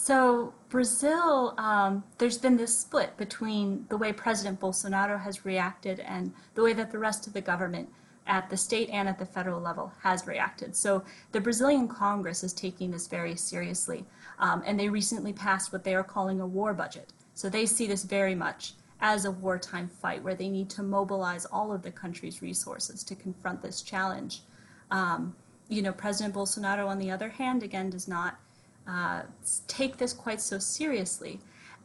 [0.00, 6.32] So, Brazil, um, there's been this split between the way President Bolsonaro has reacted and
[6.54, 7.90] the way that the rest of the government
[8.26, 10.76] at the state and at the federal level has reacted.
[10.76, 14.06] So, the Brazilian Congress is taking this very seriously,
[14.38, 17.12] um, and they recently passed what they are calling a war budget.
[17.34, 21.44] So they see this very much as a wartime fight where they need to mobilize
[21.44, 24.42] all of the country's resources to confront this challenge.
[24.90, 25.34] Um,
[25.68, 28.38] you know, President Bolsonaro, on the other hand, again, does not
[28.88, 29.22] uh,
[29.66, 31.40] take this quite so seriously.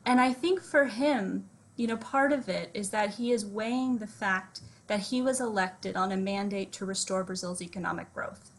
[0.05, 3.97] And I think for him, you know, part of it is that he is weighing
[3.97, 8.51] the fact that he was elected on a mandate to restore Brazil's economic growth.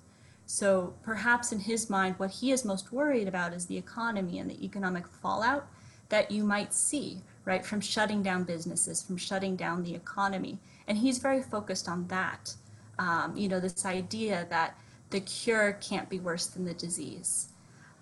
[0.47, 4.51] So perhaps in his mind, what he is most worried about is the economy and
[4.51, 5.67] the economic fallout
[6.11, 10.59] that you might see, right, from shutting down businesses, from shutting down the economy.
[10.87, 12.55] And he's very focused on that.
[12.99, 14.77] Um, you know, this idea that
[15.11, 17.49] the cure can't be worse than the disease.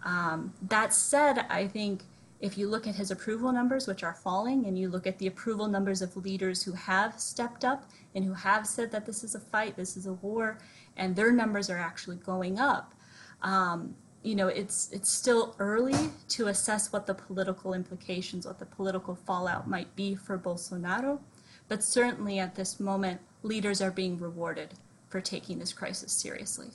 [0.05, 2.03] Um, that said, I think
[2.43, 5.29] If you look at his approval numbers, which are falling, and you look at the
[5.29, 9.37] approval numbers of leaders who have stepped up and who have said that this is
[9.37, 10.59] a fight, this is a war,
[10.97, 12.95] and their numbers are actually going up,
[13.43, 18.67] um, you know, it's it's still early to assess what the political implications, what the
[18.67, 21.21] political fallout might be for Bolsonaro.
[21.69, 24.75] But certainly at this moment, leaders are being rewarded
[25.09, 26.71] for taking this crisis seriously.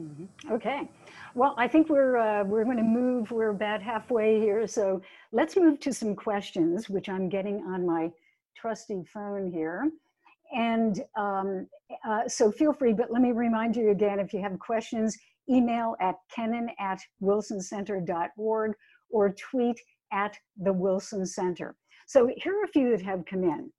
[0.00, 0.52] Mm-hmm.
[0.52, 0.88] Okay.
[1.34, 3.30] Well, I think we're uh, we're going to move.
[3.30, 5.00] We're about halfway here, so
[5.32, 8.10] let's move to some questions, which I'm getting on my
[8.56, 9.90] trusty phone here.
[10.52, 11.66] And um,
[12.06, 15.16] uh, so feel free, but let me remind you again: if you have questions,
[15.48, 18.72] email at kennan at wilsoncenter.org
[19.10, 19.80] or tweet
[20.12, 21.76] at the Wilson Center.
[22.06, 23.70] So here are a few that have come in.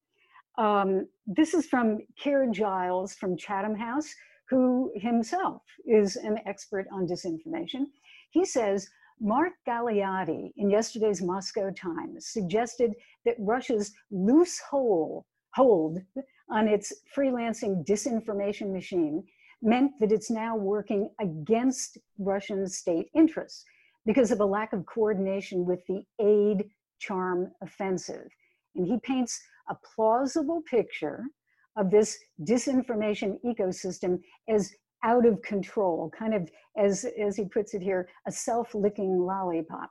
[0.57, 4.13] Um, this is from Keir Giles from Chatham House,
[4.49, 7.85] who himself is an expert on disinformation.
[8.31, 15.99] He says, Mark Galeotti in yesterday's Moscow Times suggested that Russia's loose hold, hold
[16.49, 19.23] on its freelancing disinformation machine
[19.61, 23.63] meant that it's now working against Russian state interests
[24.05, 28.27] because of a lack of coordination with the aid charm offensive.
[28.75, 31.23] And he paints a plausible picture
[31.75, 37.81] of this disinformation ecosystem as out of control, kind of as, as he puts it
[37.81, 39.89] here, a self-licking lollipop.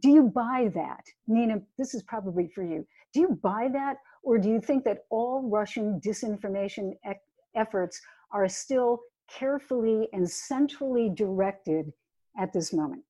[0.00, 1.04] Do you buy that?
[1.26, 2.86] Nina, this is probably for you.
[3.12, 3.96] Do you buy that?
[4.22, 7.12] Or do you think that all Russian disinformation e
[7.54, 8.00] efforts
[8.32, 11.92] are still carefully and centrally directed
[12.38, 13.02] at this moment?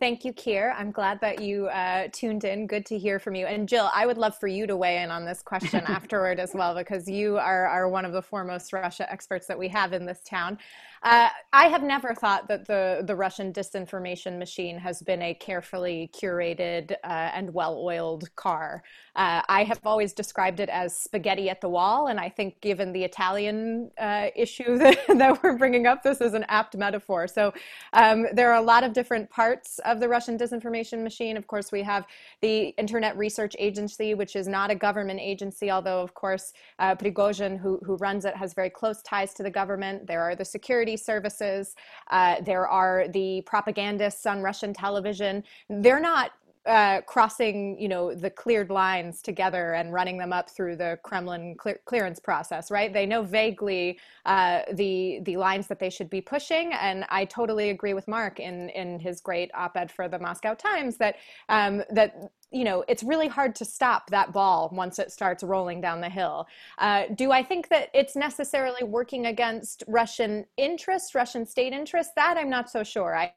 [0.00, 0.74] Thank you, Keir.
[0.78, 2.66] I'm glad that you uh, tuned in.
[2.66, 3.44] Good to hear from you.
[3.44, 6.54] And Jill, I would love for you to weigh in on this question afterward as
[6.54, 10.06] well, because you are, are one of the foremost Russia experts that we have in
[10.06, 10.56] this town.
[11.02, 16.10] Uh, I have never thought that the, the Russian disinformation machine has been a carefully
[16.14, 18.82] curated uh, and well oiled car.
[19.16, 22.92] Uh, I have always described it as spaghetti at the wall, and I think given
[22.92, 27.26] the Italian uh, issue that, that, we're bringing up, this is an apt metaphor.
[27.26, 27.54] So
[27.94, 31.36] um, there are a lot of different parts of the Russian disinformation machine.
[31.36, 32.06] Of course, we have
[32.40, 37.58] the Internet Research Agency, which is not a government agency, although, of course, uh, Prigozhin,
[37.58, 40.06] who, who runs it, has very close ties to the government.
[40.06, 41.74] There are the security services.
[42.10, 45.42] Uh, there are the propagandists on Russian television.
[45.68, 46.32] They're not
[46.66, 51.54] uh, crossing, you know, the cleared lines together and running them up through the Kremlin
[51.56, 52.92] clear- clearance process, right?
[52.92, 57.70] They know vaguely uh, the the lines that they should be pushing, and I totally
[57.70, 61.16] agree with Mark in in his great op-ed for the Moscow Times that
[61.48, 65.80] um, that you know it's really hard to stop that ball once it starts rolling
[65.80, 66.46] down the hill.
[66.78, 72.12] Uh, do i think that it's necessarily working against russian interests russian state interests?
[72.16, 73.16] That i'm not so sure.
[73.16, 73.32] I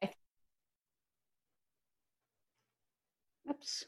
[3.50, 3.86] oops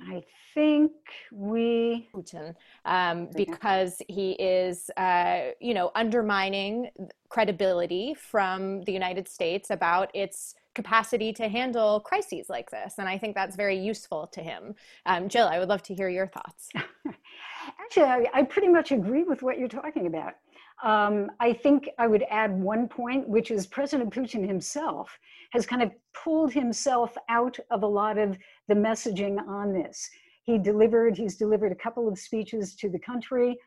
[0.00, 0.22] i
[0.54, 0.92] think
[1.32, 6.90] we Putin um, because he is, uh, you know, undermining
[7.28, 12.94] credibility from the United States about its capacity to handle crises like this.
[12.98, 14.74] And I think that's very useful to him.
[15.06, 16.68] Um, Jill, I would love to hear your thoughts.
[17.80, 20.34] Actually, I, I, pretty much agree with what you're talking about.
[20.82, 25.18] Um, I think I would add one point, which is President Putin himself
[25.50, 28.38] has kind of pulled himself out of a lot of
[28.68, 30.08] the messaging on this.
[30.44, 33.58] He delivered, he's delivered a couple of speeches to the country,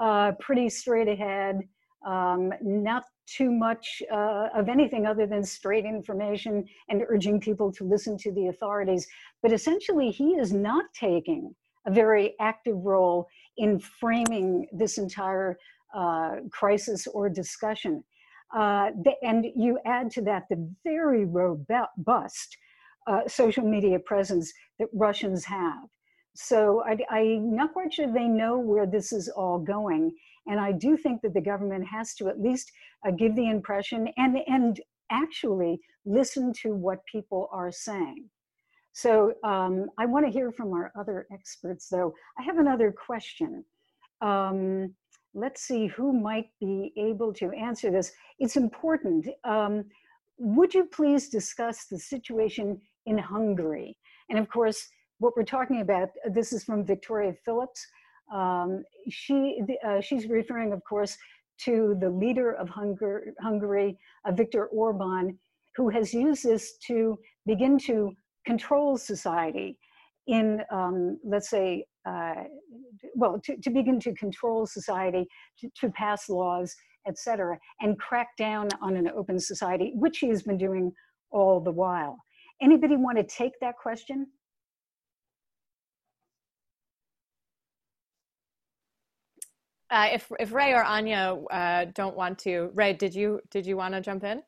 [0.00, 1.60] uh, pretty straight ahead,
[2.06, 7.84] um, not too much uh, of anything other than straight information and urging people to
[7.84, 9.06] listen to the authorities.
[9.42, 11.54] But essentially, he is not taking
[11.86, 15.58] a very active role in framing this entire
[15.94, 18.02] uh, crisis or discussion.
[18.54, 18.90] Uh,
[19.22, 22.56] and you add to that the very robust
[23.06, 25.88] uh, social media presence that Russians have.
[26.34, 30.12] So I, I'm not quite sure they know where this is all going.
[30.46, 32.70] And I do think that the government has to at least
[33.06, 34.80] uh, give the impression and, and
[35.10, 38.28] actually listen to what people are saying.
[38.92, 42.14] So um, I want to hear from our other experts, though.
[42.38, 43.64] I have another question.
[44.20, 44.94] Um,
[45.34, 48.12] let's see who might be able to answer this.
[48.38, 49.28] It's important.
[49.44, 49.84] Um,
[50.38, 53.96] would you please discuss the situation in Hungary?
[54.30, 57.86] And of course, what we're talking about, this is from Victoria Phillips.
[58.32, 61.16] Um, she, uh, she's referring, of course,
[61.64, 65.38] to the leader of Hungar Hungary, uh, Viktor Orban,
[65.76, 68.12] who has used this to begin to
[68.46, 69.78] control society
[70.26, 72.44] in, um, let's say, uh,
[73.14, 75.26] well, to, to, begin to control society,
[75.58, 76.74] to, to pass laws,
[77.06, 80.92] etc., and crack down on an open society, which he has been doing
[81.30, 82.18] all the while.
[82.62, 84.26] Anybody want to take that question?
[89.90, 93.76] Uh, if if Rui or Anya uh, don't want to, Rui, did you did you
[93.76, 94.42] want to jump in?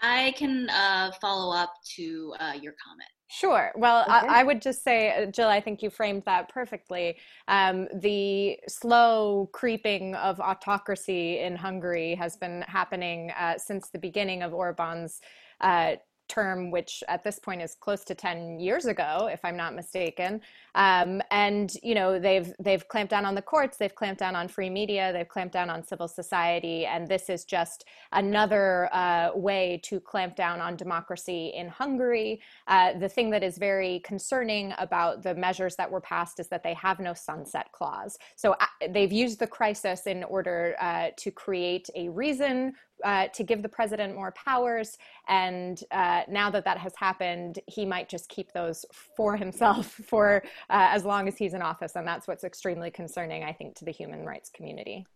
[0.00, 3.10] I can uh, follow up to uh, your comment.
[3.30, 3.72] Sure.
[3.76, 4.26] Well, okay.
[4.26, 7.18] I, I, would just say, uh, Jill, I think you framed that perfectly.
[7.46, 14.42] Um, the slow creeping of autocracy in Hungary has been happening uh, since the beginning
[14.42, 15.20] of Orban's
[15.60, 15.96] uh,
[16.28, 20.40] term, which at this point is close to 10 years ago, if I'm not mistaken.
[20.74, 24.46] Um, and you know they've they've clamped down on the courts, they've clamped down on
[24.48, 29.80] free media, they've clamped down on civil society, and this is just another uh, way
[29.84, 32.40] to clamp down on democracy in Hungary.
[32.66, 36.62] Uh, the thing that is very concerning about the measures that were passed is that
[36.62, 38.18] they have no sunset clause.
[38.36, 42.74] So uh, they've used the crisis in order uh, to create a reason
[43.04, 44.98] uh, to give the president more powers.
[45.28, 50.42] And uh, now that that has happened, he might just keep those for himself for
[50.70, 51.96] uh, as long as he's in office.
[51.96, 55.06] And that's what's extremely concerning, I think, to the human rights community.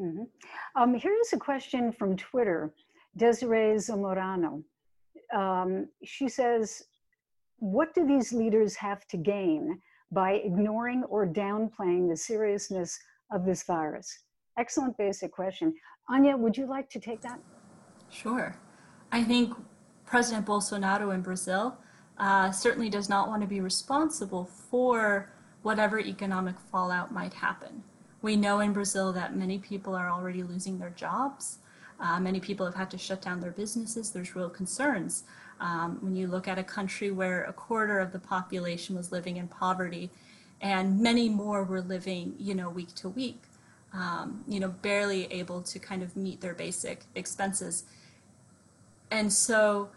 [0.00, 0.22] Mm-hmm.
[0.80, 2.72] Um, here's a question from Twitter
[3.16, 4.62] Desiree Zamorano.
[5.34, 6.84] Um, she says,
[7.58, 9.80] What do these leaders have to gain
[10.10, 12.98] by ignoring or downplaying the seriousness
[13.32, 14.24] of this virus?
[14.58, 15.74] Excellent basic question.
[16.08, 17.38] Anya, would you like to take that?
[18.10, 18.56] Sure.
[19.10, 19.54] I think
[20.06, 21.76] President Bolsonaro in Brazil
[22.18, 25.32] uh, certainly does not want to be responsible for
[25.62, 27.82] whatever economic fallout might happen.
[28.20, 31.58] We know in Brazil that many people are already losing their jobs.
[32.00, 34.10] Uh, many people have had to shut down their businesses.
[34.10, 35.24] There's real concerns.
[35.60, 39.36] Um, when you look at a country where a quarter of the population was living
[39.36, 40.10] in poverty
[40.60, 43.42] and many more were living, you know, week to week,
[43.94, 47.84] um, you know, barely able to kind of meet their basic expenses.
[49.10, 49.90] And so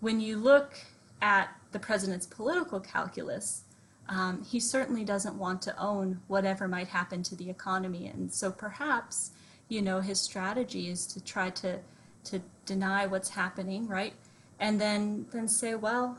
[0.00, 0.74] when you look
[1.22, 3.62] at the president's political calculus,
[4.08, 8.06] um, he certainly doesn't want to own whatever might happen to the economy.
[8.06, 9.32] And so perhaps,
[9.68, 11.78] you know, his strategy is to try to,
[12.24, 14.14] to deny what's happening, right?
[14.58, 16.18] And then, then say, well,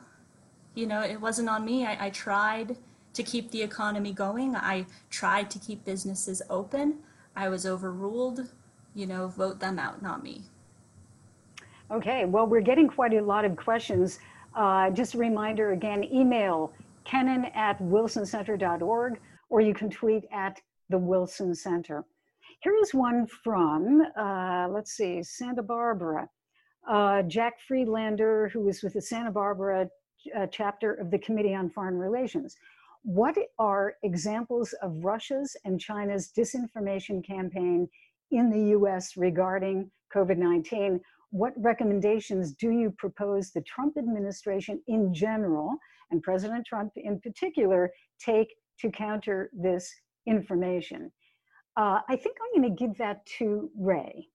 [0.76, 1.86] you know, it wasn't on me.
[1.86, 2.78] I, I tried
[3.18, 4.55] to keep the economy going.
[4.55, 6.99] I tried to keep businesses open.
[7.36, 8.47] I was overruled.
[8.93, 10.43] You know, vote them out, not me.
[11.89, 14.20] Okay, well, we're getting quite a lot of questions.
[14.55, 16.72] Uh, just a reminder again, email
[17.05, 22.05] kennan at wilsoncenter.org, or you can tweet at the Wilson Center.
[22.59, 26.30] Here is one from, uh, let's see, Santa Barbara.
[26.88, 29.89] Uh, Jack Friedlander, who is with the Santa Barbara
[30.38, 32.55] uh, chapter of the Committee on Foreign Relations.
[33.08, 37.88] What are examples of Russia's and China's disinformation campaign
[38.32, 40.99] in the US regarding COVID 19?
[41.30, 45.78] What recommendations do you propose the Trump administration in general
[46.12, 49.89] and President Trump in particular take to counter this
[50.26, 51.10] information?
[51.78, 54.26] Uh, I think I'm going to give that to Rui.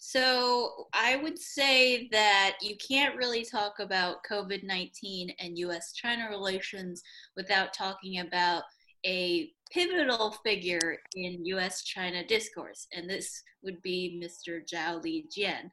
[0.00, 6.28] So I would say that you can't really talk about COVID 19 and US China
[6.30, 7.02] relations
[7.36, 8.62] without talking about
[9.04, 14.62] a pivotal figure in US China discourse, and this would be Mr.
[14.64, 15.68] Zhao Lijian.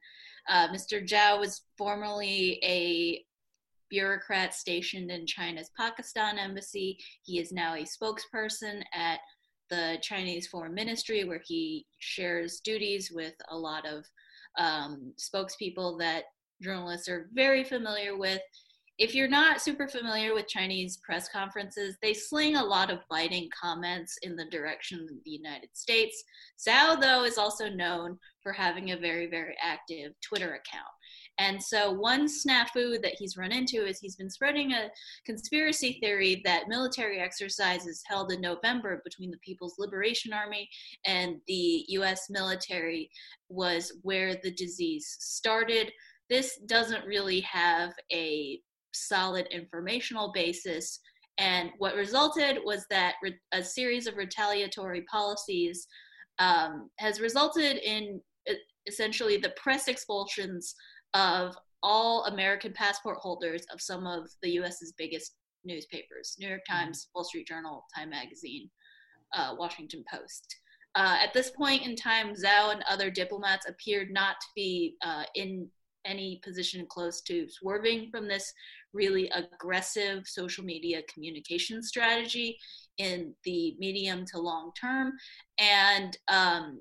[0.48, 1.06] Uh, Mr.
[1.08, 3.24] Zhao was formerly a
[3.88, 6.98] bureaucrat stationed in China's Pakistan embassy.
[7.22, 9.20] He is now a spokesperson at
[9.70, 14.04] the Chinese Foreign Ministry, where he shares duties with a lot of
[14.58, 16.24] um, spokespeople that
[16.62, 18.40] journalists are very familiar with.
[18.98, 23.50] If you're not super familiar with Chinese press conferences, they sling a lot of biting
[23.58, 26.24] comments in the direction of the United States.
[26.66, 30.86] Zhao, though, is also known for having a very, very active Twitter account.
[31.38, 34.88] And so, one snafu that he's run into is he's been spreading a
[35.26, 40.68] conspiracy theory that military exercises held in November between the People's Liberation Army
[41.04, 43.10] and the US military
[43.48, 45.92] was where the disease started.
[46.30, 48.60] This doesn't really have a
[48.94, 51.00] solid informational basis.
[51.38, 55.86] And what resulted was that re- a series of retaliatory policies
[56.38, 58.20] um, has resulted in
[58.86, 60.74] essentially the press expulsions
[61.16, 66.84] of all American passport holders of some of the US's biggest newspapers New York mm-hmm.
[66.84, 68.70] Times, Wall Street Journal, Time Magazine,
[69.34, 70.54] uh, Washington Post.
[70.94, 75.24] Uh, at this point in time, Zhao and other diplomats appeared not to be uh,
[75.34, 75.68] in
[76.06, 78.52] any position close to swerving from this
[78.92, 82.56] really aggressive social media communication strategy
[82.98, 85.12] in the medium to long term.
[85.58, 86.80] And um,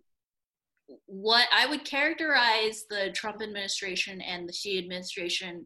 [1.05, 5.65] what I would characterize the Trump administration and the Xi administration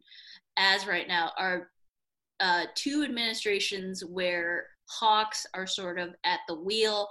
[0.56, 1.70] as right now are
[2.40, 7.08] uh, two administrations where hawks are sort of at the wheel.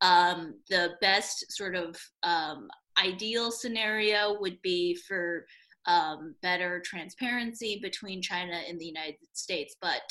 [0.00, 2.68] Um, the best sort of um,
[3.02, 5.44] ideal scenario would be for
[5.86, 9.76] um, better transparency between China and the United States.
[9.80, 10.02] But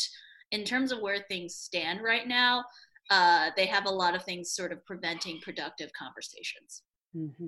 [0.51, 2.63] in terms of where things stand right now,
[3.09, 6.83] uh, they have a lot of things sort of preventing productive conversations.
[7.17, 7.47] Mm-hmm.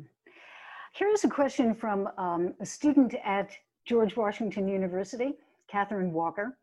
[0.93, 3.51] Here's a question from um, a student at
[3.85, 5.33] George Washington University,
[5.67, 6.57] Catherine Walker.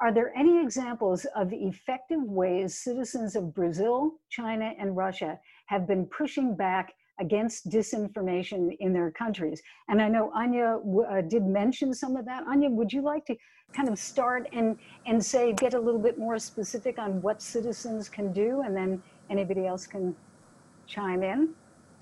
[0.00, 6.06] Are there any examples of effective ways citizens of Brazil, China, and Russia have been
[6.06, 9.60] pushing back against disinformation in their countries?
[9.88, 10.78] And I know Anya
[11.10, 12.44] uh, did mention some of that.
[12.46, 13.36] Anya, would you like to
[13.72, 18.08] kind of start and, and say, get a little bit more specific on what citizens
[18.08, 20.14] can do, and then anybody else can
[20.86, 21.54] chime in?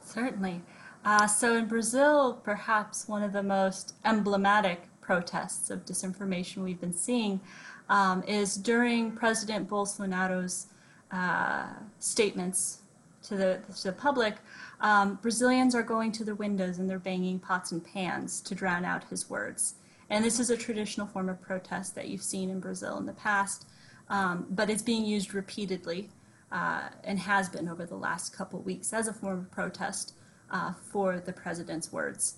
[0.07, 0.63] Certainly.
[1.05, 6.93] Uh, so in Brazil, perhaps one of the most emblematic protests of disinformation we've been
[6.93, 7.41] seeing
[7.89, 10.69] um, is during President Bolsonaro's
[11.13, 11.67] uh,
[11.99, 12.81] statements
[13.23, 14.37] to the, to the public,
[14.81, 18.85] um, Brazilians are going to the windows and they're banging pots and pans to drown
[18.85, 19.75] out his words.
[20.11, 23.13] And this is a traditional form of protest that you've seen in Brazil in the
[23.13, 23.67] past,
[24.09, 26.11] um, but it's being used repeatedly
[26.53, 30.15] uh, and has been over the last couple weeks as a form of protest
[30.51, 32.37] uh, for the president's words.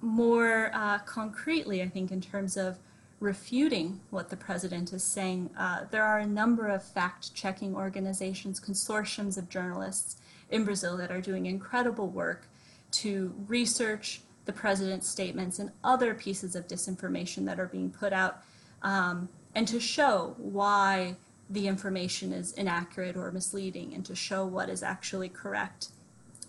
[0.00, 2.78] More uh, concretely, I think, in terms of
[3.20, 8.60] refuting what the president is saying, uh, there are a number of fact checking organizations,
[8.60, 10.16] consortiums of journalists
[10.50, 12.48] in Brazil that are doing incredible work
[12.90, 18.42] to research the president's statements and other pieces of disinformation that are being put out,
[18.82, 21.14] um, and to show why
[21.50, 25.88] the information is inaccurate or misleading, and to show what is actually correct.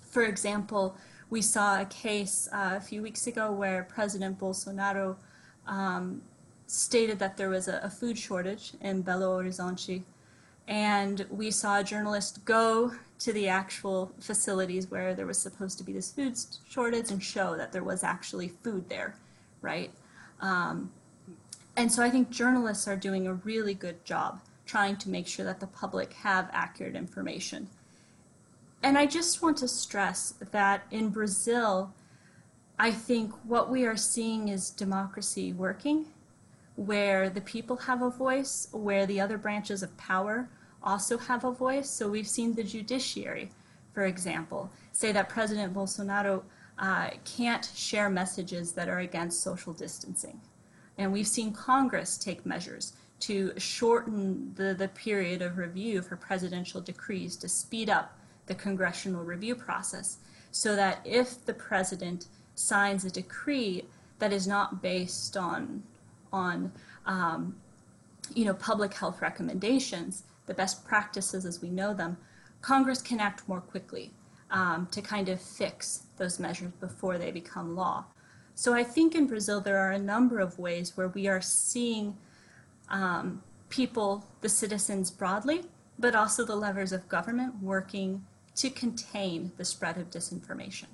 [0.01, 0.95] For example,
[1.29, 5.15] we saw a case uh, a few weeks ago where President Bolsonaro
[5.67, 6.21] um,
[6.67, 10.03] stated that there was a, a, food shortage in Belo Horizonte,
[10.67, 15.83] and we saw a journalist go to the actual facilities where there was supposed to
[15.83, 16.37] be this food
[16.69, 19.15] shortage and show that there was actually food there,
[19.61, 19.91] right?
[20.41, 20.91] Um,
[21.75, 25.45] and so I think journalists are doing a really good job trying to make sure
[25.45, 27.67] that the public have accurate information.
[28.81, 31.93] And I just want to stress that in Brazil,
[32.77, 36.07] I think what we are seeing is democracy working,
[36.75, 40.49] where the people have a voice, where the other branches of power
[40.83, 41.89] also have a voice.
[41.89, 43.51] So we've seen the judiciary,
[43.93, 46.43] for example, say that President Bolsonaro
[46.77, 50.41] uh, can't share messages that are against social distancing.
[50.97, 52.93] And we've seen Congress take measures
[53.23, 58.17] to shorten the, the period of review for presidential decrees to speed up
[58.47, 60.17] the congressional review process
[60.51, 63.85] so that if the president signs a decree
[64.19, 65.81] that is not based on
[66.33, 66.69] on
[67.05, 67.55] um,
[68.33, 72.17] you know public health recommendations the best practices as we know them
[72.61, 74.11] congress can act more quickly
[74.51, 78.03] um, to kind of fix those measures before they become law.
[78.53, 82.17] So i think in brazil there are a number of ways where we are seeing
[82.93, 85.63] um, people the citizens broadly
[85.99, 88.25] but also the levers of government working
[88.55, 90.85] to contain the spread of disinformation.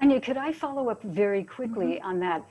[0.00, 2.06] Anya, could I follow up very quickly mm-hmm.
[2.06, 2.44] on that?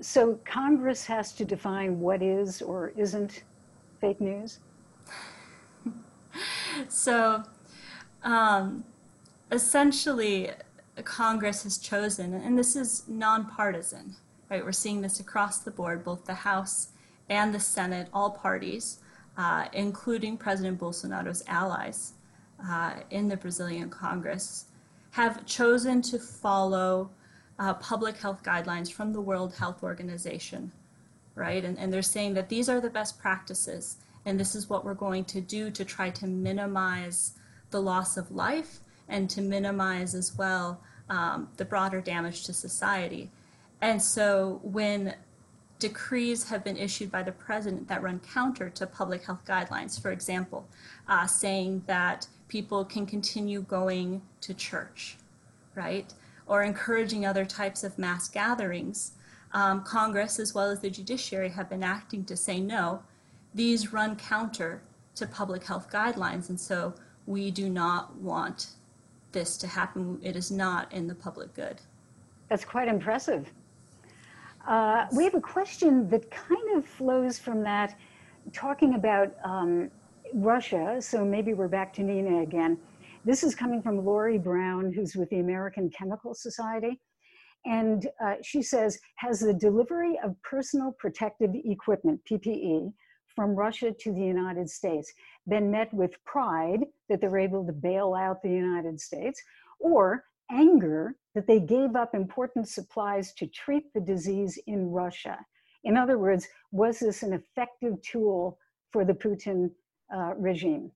[0.00, 3.42] So Congress has to define what is or isn't
[4.00, 4.60] fake news?
[6.88, 7.42] so
[8.22, 8.84] um,
[9.50, 10.50] essentially,
[11.04, 14.16] Congress has chosen, and this is nonpartisan,
[14.50, 14.64] right?
[14.64, 16.88] We're seeing this across the board, both the House
[17.30, 18.98] and the Senate, all parties,
[19.38, 22.12] uh, including President Bolsonaro's allies,
[22.68, 24.66] uh, in the Brazilian Congress
[25.12, 27.10] have chosen to follow
[27.58, 30.70] uh, public health guidelines from the World Health Organization,
[31.34, 31.64] right?
[31.64, 34.94] And, and they're saying that these are the best practices, and this is what we're
[34.94, 37.32] going to do to try to minimize
[37.70, 43.30] the loss of life and to minimize as well um, the broader damage to society.
[43.80, 45.14] And so when
[45.80, 50.12] decrees have been issued by the president that run counter to public health guidelines, for
[50.12, 50.68] example,
[51.08, 55.16] uh, saying that people can continue going to church,
[55.74, 56.12] right?
[56.46, 59.12] Or encouraging other types of mass gatherings.
[59.52, 63.02] Um, Congress, as well as the judiciary, have been acting to say no,
[63.54, 64.82] these run counter
[65.16, 66.94] to public health guidelines, and so
[67.26, 68.68] we do not want
[69.32, 70.20] this to happen.
[70.22, 71.80] It is not in the public good.
[72.48, 73.50] That's quite impressive.
[74.66, 77.96] Uh, we have a question that kind of flows from that,
[78.52, 79.90] talking about um,
[80.34, 82.78] Russia, so maybe we're back to Nina again.
[83.24, 87.00] This is coming from Lori Brown, who's with the American Chemical Society.
[87.66, 92.92] And uh, she says, has the delivery of personal protective equipment, PPE,
[93.34, 95.12] from Russia to the United States
[95.48, 99.42] been met with pride that they're able to bail out the United States,
[99.78, 105.38] or anger that they gave up important supplies to treat the disease in Russia?
[105.84, 108.58] In other words, was this an effective tool
[108.90, 109.70] for the Putin
[110.14, 110.90] uh, regime?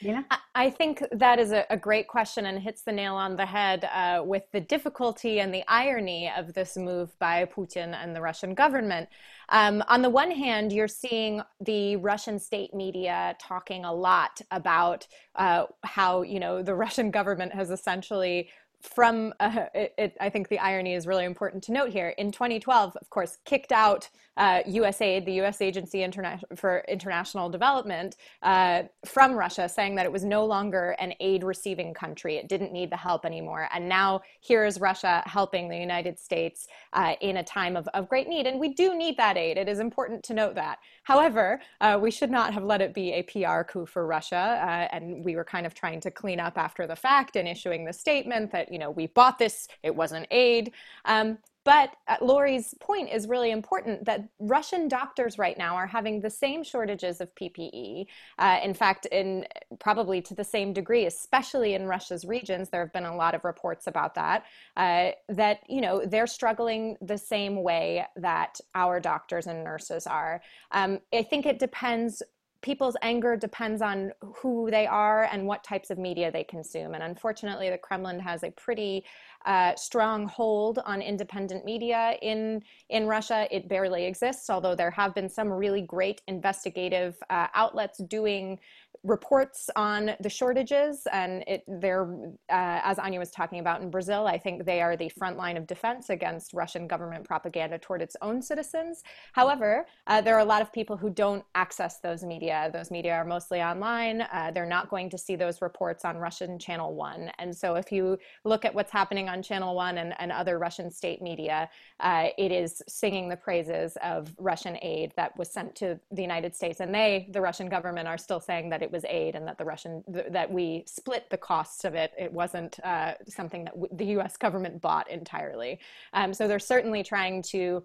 [0.00, 0.22] Yeah.
[0.54, 4.22] I think that is a, great question and hits the nail on the head uh,
[4.24, 9.08] with the difficulty and the irony of this move by Putin and the Russian government.
[9.50, 15.06] Um, on the one hand, you're seeing the Russian state media talking a lot about
[15.34, 18.50] uh, how you know the Russian government has essentially
[18.80, 22.10] from uh, it, it, I think the irony is really important to note here.
[22.18, 25.60] In 2012, of course, kicked out uh, USAID, the U.S.
[25.60, 31.12] Agency Interna- for International Development, uh, from Russia, saying that it was no longer an
[31.20, 32.36] aid-receiving country.
[32.36, 33.68] It didn't need the help anymore.
[33.74, 38.08] And now here is Russia helping the United States uh, in a time of, of
[38.08, 38.46] great need.
[38.46, 39.58] And we do need that aid.
[39.58, 40.78] It is important to note that.
[41.02, 44.36] However, uh, we should not have let it be a PR coup for Russia.
[44.36, 47.84] Uh, and we were kind of trying to clean up after the fact and issuing
[47.84, 50.72] the statement that, you know, we bought this, it wasn't aid.
[51.04, 56.20] Um, but uh, Lori's point is really important that Russian doctors right now are having
[56.20, 58.06] the same shortages of PPE.
[58.38, 59.44] Uh, in fact, in
[59.78, 63.44] probably to the same degree, especially in Russia's regions, there have been a lot of
[63.44, 64.44] reports about that.
[64.76, 70.40] Uh, that you know they're struggling the same way that our doctors and nurses are.
[70.72, 72.22] Um, I think it depends
[72.62, 76.94] people's anger depends on who they are and what types of media they consume.
[76.94, 79.04] And unfortunately, the Kremlin has a pretty
[79.46, 83.48] uh, strong hold on independent media in in Russia.
[83.50, 88.58] It barely exists, although there have been some really great investigative uh, outlets doing
[89.02, 91.06] reports on the shortages.
[91.12, 92.04] And it they're
[92.50, 95.56] uh, as anya was talking about in brazil i think they are the front line
[95.56, 99.02] of defense against russian government propaganda toward its own citizens.
[99.32, 102.70] However uh, there are a lot of people who don't access those media.
[102.72, 104.22] Those media are mostly online.
[104.22, 107.30] Uh, they're not going to see those reports on russian channel one.
[107.38, 110.90] And so if you look at what's happening on channel one and, and other russian
[110.90, 111.68] state media
[112.00, 116.54] uh, it is singing the praises of russian aid that was sent to the united
[116.54, 119.58] states and they the russian government are still saying that it was aid and that
[119.58, 122.12] the Russian that we split the costs of it.
[122.18, 124.36] It wasn't uh, something that w- the U.S.
[124.36, 125.78] government bought entirely.
[126.12, 127.84] Um, so they're certainly trying to.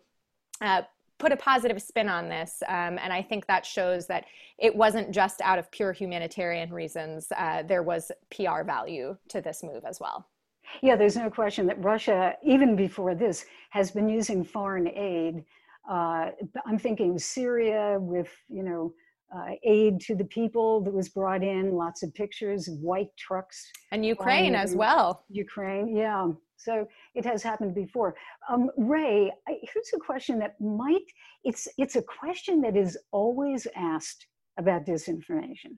[0.61, 0.81] Uh,
[1.17, 2.61] put a positive spin on this.
[2.67, 4.25] Um, and I think that shows that
[4.57, 7.31] it wasn't just out of pure humanitarian reasons.
[7.37, 10.27] Uh, there was PR value to this move as well.
[10.81, 15.43] Yeah, there's no question that Russia, even before this, has been using foreign aid.
[15.89, 16.31] Uh,
[16.65, 18.93] I'm thinking Syria with, you know,
[19.35, 23.69] uh, aid to the people that was brought in, lots of pictures white trucks.
[23.91, 25.25] And Ukraine as well.
[25.29, 26.31] Ukraine, yeah.
[26.57, 28.15] So it has happened before.
[28.49, 31.03] Um, Rui, I, here's a question that might,
[31.43, 34.25] it's, it's a question that is always asked
[34.57, 35.77] about disinformation,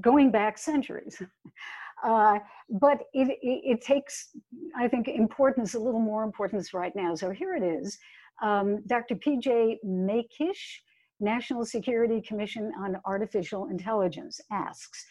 [0.00, 1.20] going back centuries.
[2.04, 2.38] Uh,
[2.68, 4.28] but it, it, it, takes,
[4.76, 7.14] I think, importance, a little more importance right now.
[7.14, 7.98] So here it is.
[8.42, 9.14] Um, Dr.
[9.14, 10.80] PJ Maykish
[11.20, 15.06] National Security Commission on Artificial Intelligence asks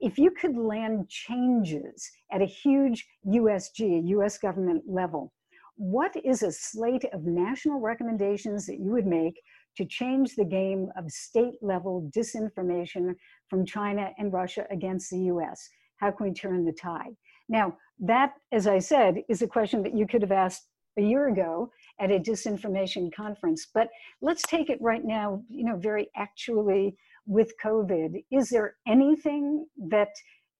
[0.00, 5.32] if you could land changes at a huge USG, US government level,
[5.74, 9.40] what is a slate of national recommendations that you would make
[9.76, 13.14] to change the game of state level disinformation
[13.48, 15.68] from China and Russia against the US?
[15.98, 17.14] How can we turn the tide?
[17.48, 21.28] Now, that, as I said, is a question that you could have asked a year
[21.28, 21.70] ago
[22.00, 23.68] at a disinformation conference.
[23.72, 23.88] But
[24.20, 26.96] let's take it right now, you know, very actually
[27.26, 28.24] with COVID.
[28.30, 30.10] Is there anything that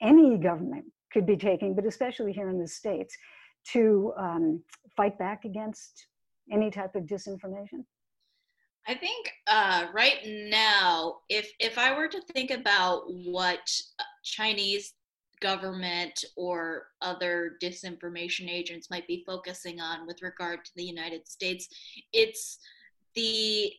[0.00, 3.16] any government could be taking, but especially here in the States,
[3.72, 4.62] to um,
[4.96, 6.06] fight back against
[6.52, 7.84] any type of disinformation?
[8.86, 13.70] I think uh, right now, if if I were to think about what
[14.24, 14.94] Chinese
[15.40, 21.68] government or other disinformation agents might be focusing on with regard to the United States.
[22.12, 22.58] It's
[23.14, 23.72] the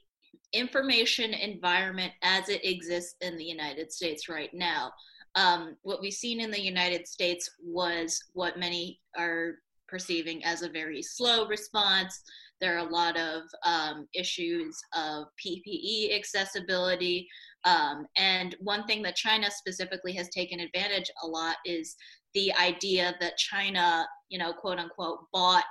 [0.53, 4.91] information environment as it exists in the United States right now.
[5.35, 9.55] Um, what we've seen in the United States was what many are
[9.87, 12.23] perceiving as a very slow response.
[12.59, 17.27] There are a lot of um, issues of PPE accessibility.
[17.65, 21.95] Um, and one thing that China specifically has taken advantage a lot is
[22.33, 25.63] the idea that China, you know, quote unquote, bought,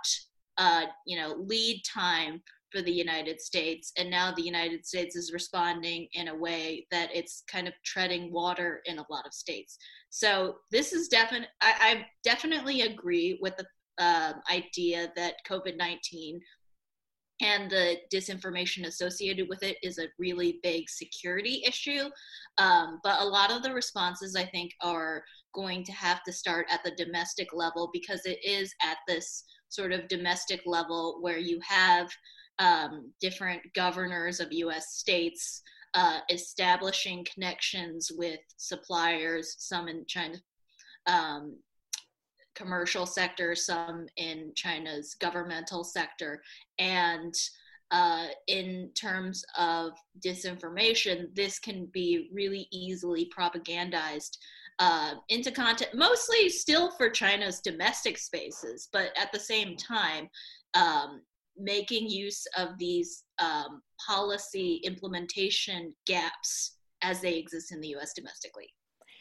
[0.59, 3.93] uh, you know, lead time for the United States.
[3.97, 8.33] And now the United States is responding in a way that it's kind of treading
[8.33, 9.79] water in a lot of states.
[10.11, 11.49] So this is definite.
[11.61, 13.65] I, definitely agree with the
[14.05, 16.41] um, idea that COVID 19
[17.41, 22.11] and the disinformation associated with it is a really big security issue.
[22.59, 25.23] Um, but a lot of the responses, I think, are
[25.55, 29.93] going to have to start at the domestic level because it is at this sort
[29.93, 32.11] of domestic level where you have
[32.59, 35.63] um, different governors of US states
[35.95, 40.37] uh, establishing connections with suppliers, some in China.
[41.07, 41.57] Um,
[42.59, 46.43] commercial sector, some in China's governmental sector.
[46.79, 47.35] And
[47.91, 49.93] uh, in terms of
[50.27, 54.37] disinformation, this can be really easily propagandized
[54.79, 60.29] uh, into content, mostly still for China's domestic spaces, but at the same time,
[60.75, 61.23] um,
[61.57, 68.69] making use of these um, policy implementation gaps as they exist in the US domestically.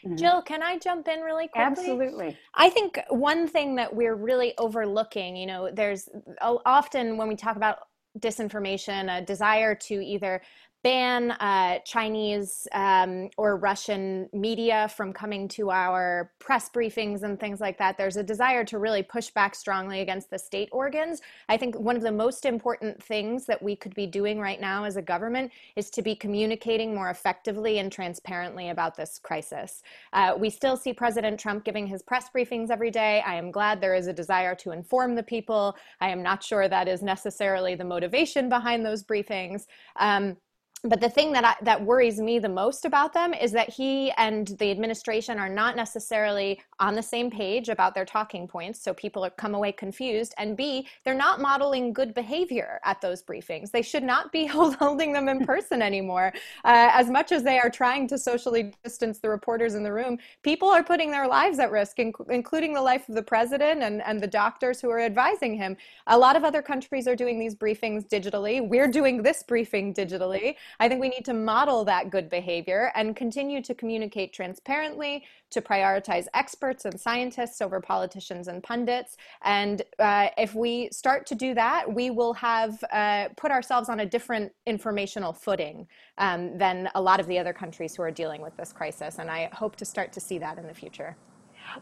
[0.05, 0.15] Mm-hmm.
[0.15, 1.91] Jill, can I jump in really quickly?
[1.91, 2.37] Absolutely.
[2.55, 6.07] I think one thing that we're really overlooking, you know, there's
[6.41, 7.79] often when we talk about
[8.19, 10.41] disinformation, a desire to either
[10.87, 17.59] ban uh, Chinese um, or Russian media from coming to our press briefings and things
[17.59, 17.97] like that.
[17.97, 21.19] There's a desire to really push back strongly against the state organs.
[21.49, 24.85] I think one of the most important things that we could be doing right now
[24.85, 29.83] as a government is to be communicating more effectively and transparently about this crisis.
[30.13, 33.21] Uh, we still see President Trump giving his press briefings every day.
[33.27, 35.75] I am glad there is a desire to inform the people.
[35.99, 39.65] I am not sure that is necessarily the motivation behind those briefings.
[39.97, 40.37] Um,
[40.83, 44.11] but the thing that I, that worries me the most about them is that he
[44.11, 48.81] and the administration are not necessarily on the same page about their talking points.
[48.81, 50.35] So people are, come away confused.
[50.37, 53.71] And b they're not modeling good behavior at those briefings.
[53.71, 56.31] They should not be holding them in person anymore.
[56.63, 60.17] Uh, as much as they are trying to socially distance the reporters in the room
[60.43, 64.01] people are putting their lives at risk inc- including the life of the president and,
[64.03, 65.75] and the doctors who are advising him.
[66.07, 68.65] A lot of other countries are doing these briefings digitally.
[68.65, 73.15] We're doing this briefing digitally I think we need to model that good behavior and
[73.15, 79.17] continue to communicate transparently, to prioritize experts and scientists over politicians and pundits.
[79.43, 84.01] And uh, if we start to do that, we will have uh, put ourselves on
[84.01, 85.87] a different informational footing
[86.17, 89.19] um, than a lot of the other countries who are dealing with this crisis.
[89.19, 91.15] And I hope to start to see that in the future.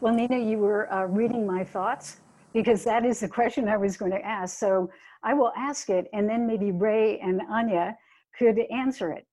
[0.00, 2.18] Well, Nina, you were uh, reading my thoughts
[2.52, 4.58] because that is the question I was going to ask.
[4.58, 4.90] So
[5.22, 7.96] I will ask it, and then maybe Rui and Anya
[8.38, 9.26] could answer it.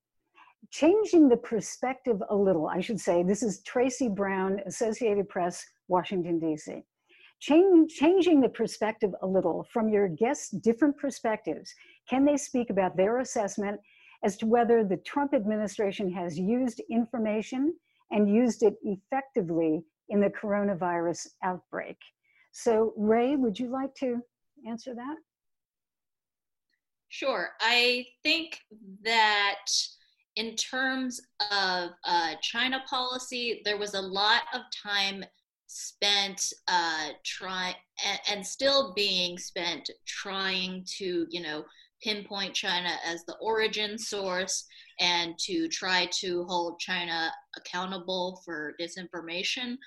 [0.71, 6.39] Changing the perspective a little, I should say, this is Tracy Brown, Associated Press, Washington,
[6.39, 6.83] D.C.
[7.39, 11.73] Changing the perspective a little from your guests' different perspectives,
[12.09, 13.79] can they speak about their assessment
[14.23, 17.73] as to whether the Trump administration has used information
[18.11, 21.97] and used it effectively in the coronavirus outbreak?
[22.53, 24.21] So, Rui, would you like to
[24.65, 25.17] answer that?
[27.13, 27.49] Sure.
[27.61, 28.59] I think
[29.03, 29.59] that
[30.35, 35.23] in terms of uh, China policy, there was a lot of time
[35.67, 41.63] spent uh, trying and, and still being spent trying to, you know,
[42.01, 44.65] pinpoint China as the origin source
[44.99, 49.77] and to try to hold China accountable for disinformation.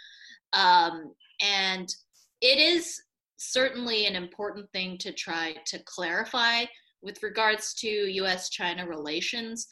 [0.52, 1.12] Um,
[1.42, 1.92] and
[2.40, 3.02] it is
[3.36, 6.66] certainly an important thing to try to clarify
[7.06, 9.68] with regards to US China relations,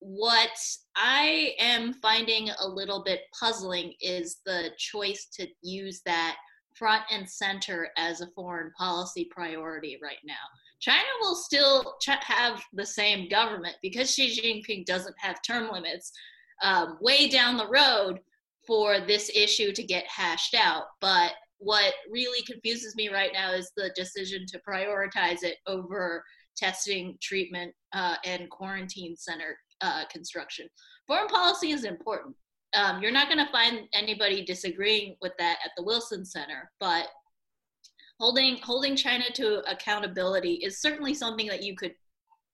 [0.00, 0.58] what
[0.96, 6.36] I am finding a little bit puzzling is the choice to use that
[6.74, 10.34] front and center as a foreign policy priority right now.
[10.80, 16.12] China will still ch- have the same government because Xi Jinping doesn't have term limits
[16.62, 18.20] um, way down the road
[18.66, 20.84] for this issue to get hashed out.
[21.00, 26.24] But what really confuses me right now is the decision to prioritize it over
[26.58, 30.68] testing, treatment, uh, and quarantine center uh, construction.
[31.06, 32.34] Foreign policy is important.
[32.74, 37.06] Um, you're not going to find anybody disagreeing with that at the Wilson Center, but
[38.20, 41.94] holding holding China to accountability is certainly something that you could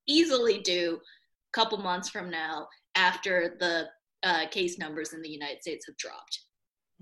[0.07, 3.87] easily do a couple months from now after the
[4.23, 6.41] uh, case numbers in the United States have dropped.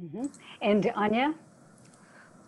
[0.01, 0.27] Mm-hmm.
[0.63, 1.35] And Anya?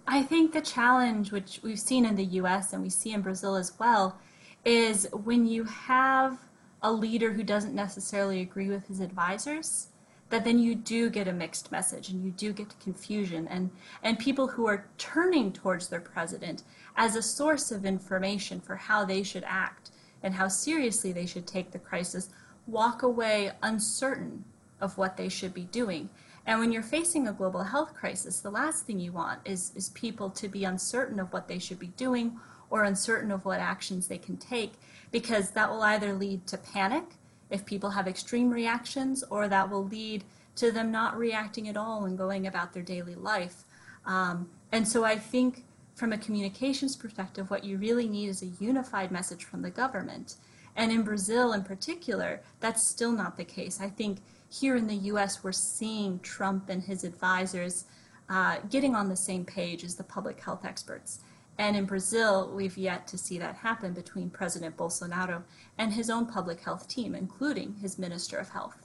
[0.07, 3.57] I think the challenge, which we've seen in the US and we see in Brazil
[3.57, 4.19] as well,
[4.65, 6.39] is when you have
[6.83, 9.89] a leader who doesn't necessarily agree with his advisors
[10.31, 13.71] that then you do get a mixed message and you do get confusion and
[14.03, 16.63] and people who are turning towards their president
[16.97, 19.91] as a source of information for how they should act
[20.23, 22.31] and how seriously they should take the crisis
[22.67, 24.45] walk away uncertain
[24.81, 26.09] of what they should be doing.
[26.47, 29.89] And when you're facing a global health crisis, the last thing you want is, is
[29.91, 32.39] people to be uncertain of what they should be doing
[32.75, 34.73] or uncertain of what actions they can take,
[35.13, 37.05] because that will either lead to panic
[37.49, 40.25] if people have extreme reactions, or that will lead
[40.57, 43.63] to them not reacting at all and going about their daily life.
[44.05, 45.63] Um, and so I think
[45.95, 50.35] from a communications perspective, what you really need is a unified message from the government.
[50.75, 53.81] And in Brazil in particular, that's still not the case.
[53.81, 54.19] I think
[54.51, 57.85] here in the US, we're seeing Trump and his advisors
[58.29, 61.21] uh, getting on the same page as the public health experts.
[61.59, 65.43] And in Brazil, we've yet to see that happen between President Bolsonaro
[65.79, 68.85] and his own public health team, including his Minister of Health.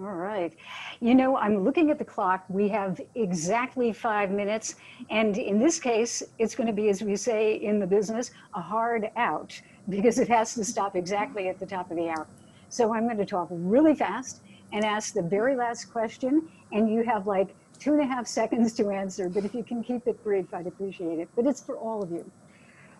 [0.00, 0.56] All right.
[1.00, 2.44] You know, I'm looking at the clock.
[2.48, 4.76] We have exactly five minutes.
[5.10, 8.60] And in this case, it's going to be, as we say in the business, a
[8.60, 12.28] hard out because it has to stop exactly at the top of the hour.
[12.68, 14.40] So I'm going to talk really fast
[14.72, 16.48] and ask the very last question.
[16.70, 19.28] And you have like two and a half seconds to answer.
[19.28, 21.28] But if you can keep it brief, I'd appreciate it.
[21.36, 22.30] But it's for all of you.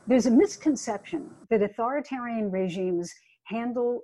[0.06, 3.12] There's a misconception that authoritarian regimes
[3.44, 4.00] handle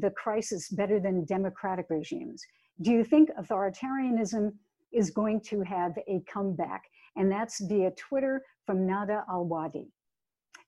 [0.00, 2.42] the crisis better than democratic regimes.
[2.82, 4.52] Do you think authoritarianism
[4.92, 6.82] is going to have a comeback?
[7.16, 9.86] And that's via Twitter from Nada Alwadi.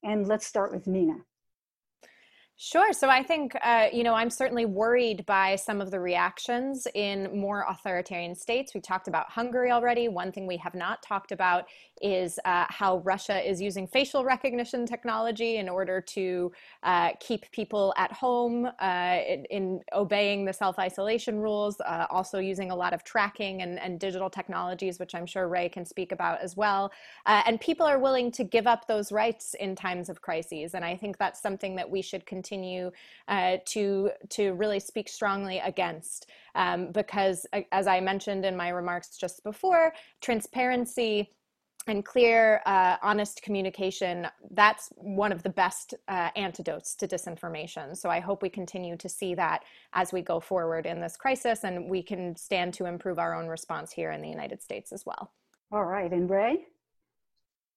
[0.04, 1.16] And let's start with Nina.
[2.60, 2.92] Sure.
[2.92, 7.38] So I think, uh, you know, I'm certainly worried by some of the reactions in
[7.38, 8.74] more authoritarian states.
[8.74, 10.08] We talked about Hungary already.
[10.08, 11.66] One thing we have not talked about
[12.02, 16.50] is uh, how Russia is using facial recognition technology in order to
[16.82, 22.38] uh, keep people at home uh, in, in, obeying the self isolation rules, uh, also
[22.40, 26.12] using a lot of tracking and, and, digital technologies, which I'm sure Rui can speak
[26.12, 26.90] about as well.
[27.26, 30.74] Uh, and people are willing to give up those rights in times of crises.
[30.74, 32.47] And I think that's something that we should continue
[33.28, 36.26] uh, to, to really speak strongly against.
[36.54, 41.30] Um, because, as I mentioned in my remarks just before, transparency
[41.88, 47.96] and clear, uh, honest communication, that's one of the best uh, antidotes to disinformation.
[47.96, 51.64] So I hope we continue to see that as we go forward in this crisis
[51.64, 55.06] and we can stand to improve our own response here in the United States as
[55.06, 55.32] well.
[55.72, 56.12] All right.
[56.12, 56.56] And Rui?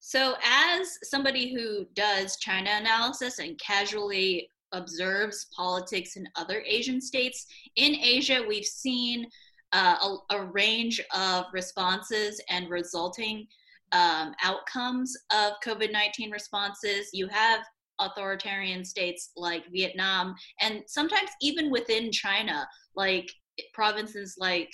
[0.03, 7.45] So, as somebody who does China analysis and casually observes politics in other Asian states,
[7.75, 9.27] in Asia, we've seen
[9.73, 9.95] uh,
[10.29, 13.47] a, a range of responses and resulting
[13.91, 17.09] um, outcomes of COVID 19 responses.
[17.13, 17.61] You have
[17.99, 23.31] authoritarian states like Vietnam, and sometimes even within China, like
[23.73, 24.71] provinces like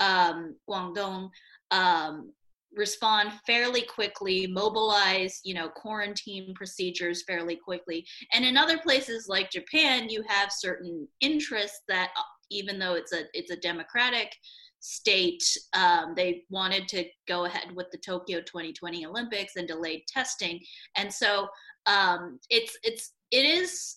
[0.00, 1.30] um, Guangdong.
[1.70, 2.32] Um,
[2.78, 8.06] respond fairly quickly mobilize you know quarantine procedures fairly quickly.
[8.32, 12.10] And in other places like japan you have certain interests that
[12.50, 14.32] even though it's a it's a democratic
[14.80, 15.42] state
[15.74, 20.60] um, they wanted to go ahead with the tokyo 2020 olympics and delayed testing.
[20.96, 21.48] And so
[21.86, 23.96] um, it's it's it is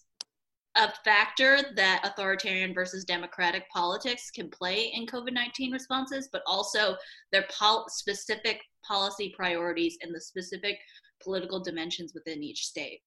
[0.78, 6.96] a factor that authoritarian versus democratic politics can play in covid-19 responses but also
[7.32, 10.78] their pol- specific policy priorities and the specific
[11.24, 13.00] political dimensions within each state.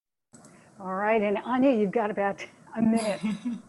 [0.80, 2.44] All right and anya you've got about
[2.76, 3.20] a minute.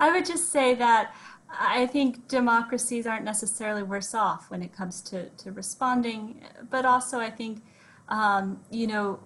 [0.00, 1.14] I would just say that
[1.58, 7.18] I think democracies aren't necessarily worse off when it comes to, to responding, but also
[7.18, 7.62] I think,
[8.08, 9.20] um, you know,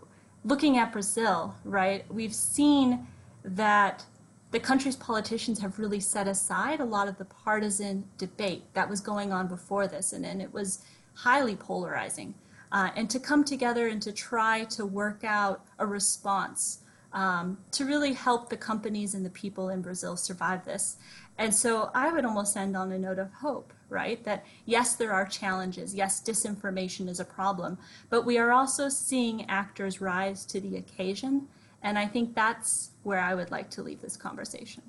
[0.44, 3.06] looking at Brazil, right, we've seen
[3.44, 4.04] that
[4.50, 9.00] the country's politicians have really set aside a lot of the partisan debate that was
[9.00, 10.82] going on before this, and, and it was
[11.14, 12.34] highly polarizing.
[12.70, 16.80] Uh, and to come together and to try to work out a response
[17.12, 20.96] um, to really help the companies and the people in Brazil survive this.
[21.38, 24.22] And so I would almost end on a note of hope, right?
[24.24, 25.94] That yes, there are challenges.
[25.94, 27.78] Yes, disinformation is a problem,
[28.10, 31.48] but we are also seeing actors rise to the occasion.
[31.82, 34.82] And I think that's where I would like to leave this conversation.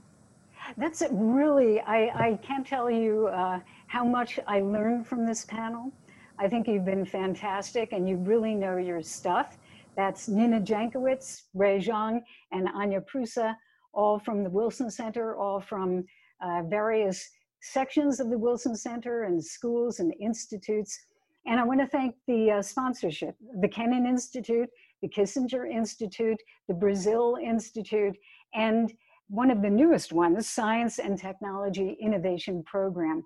[0.78, 5.92] That's really, I, I can't tell you uh, how much I learned from this panel.
[6.38, 9.58] I think you've been fantastic and you really know your stuff.
[9.96, 12.22] That's Nina Jankowicz, Rui Zhong,
[12.52, 13.56] and Anya Prusa,
[13.94, 16.06] all from the Wilson Center, all from
[16.42, 17.30] uh, various
[17.62, 20.98] sections of the Wilson Center and schools and institutes.
[21.46, 24.70] And I want to thank the uh, sponsorship, the Kennan Institute,
[25.02, 28.18] the Kissinger Institute, the Brazil Institute,
[28.54, 28.94] and
[29.30, 33.24] one of the newest ones, Science and Technology Innovation Program.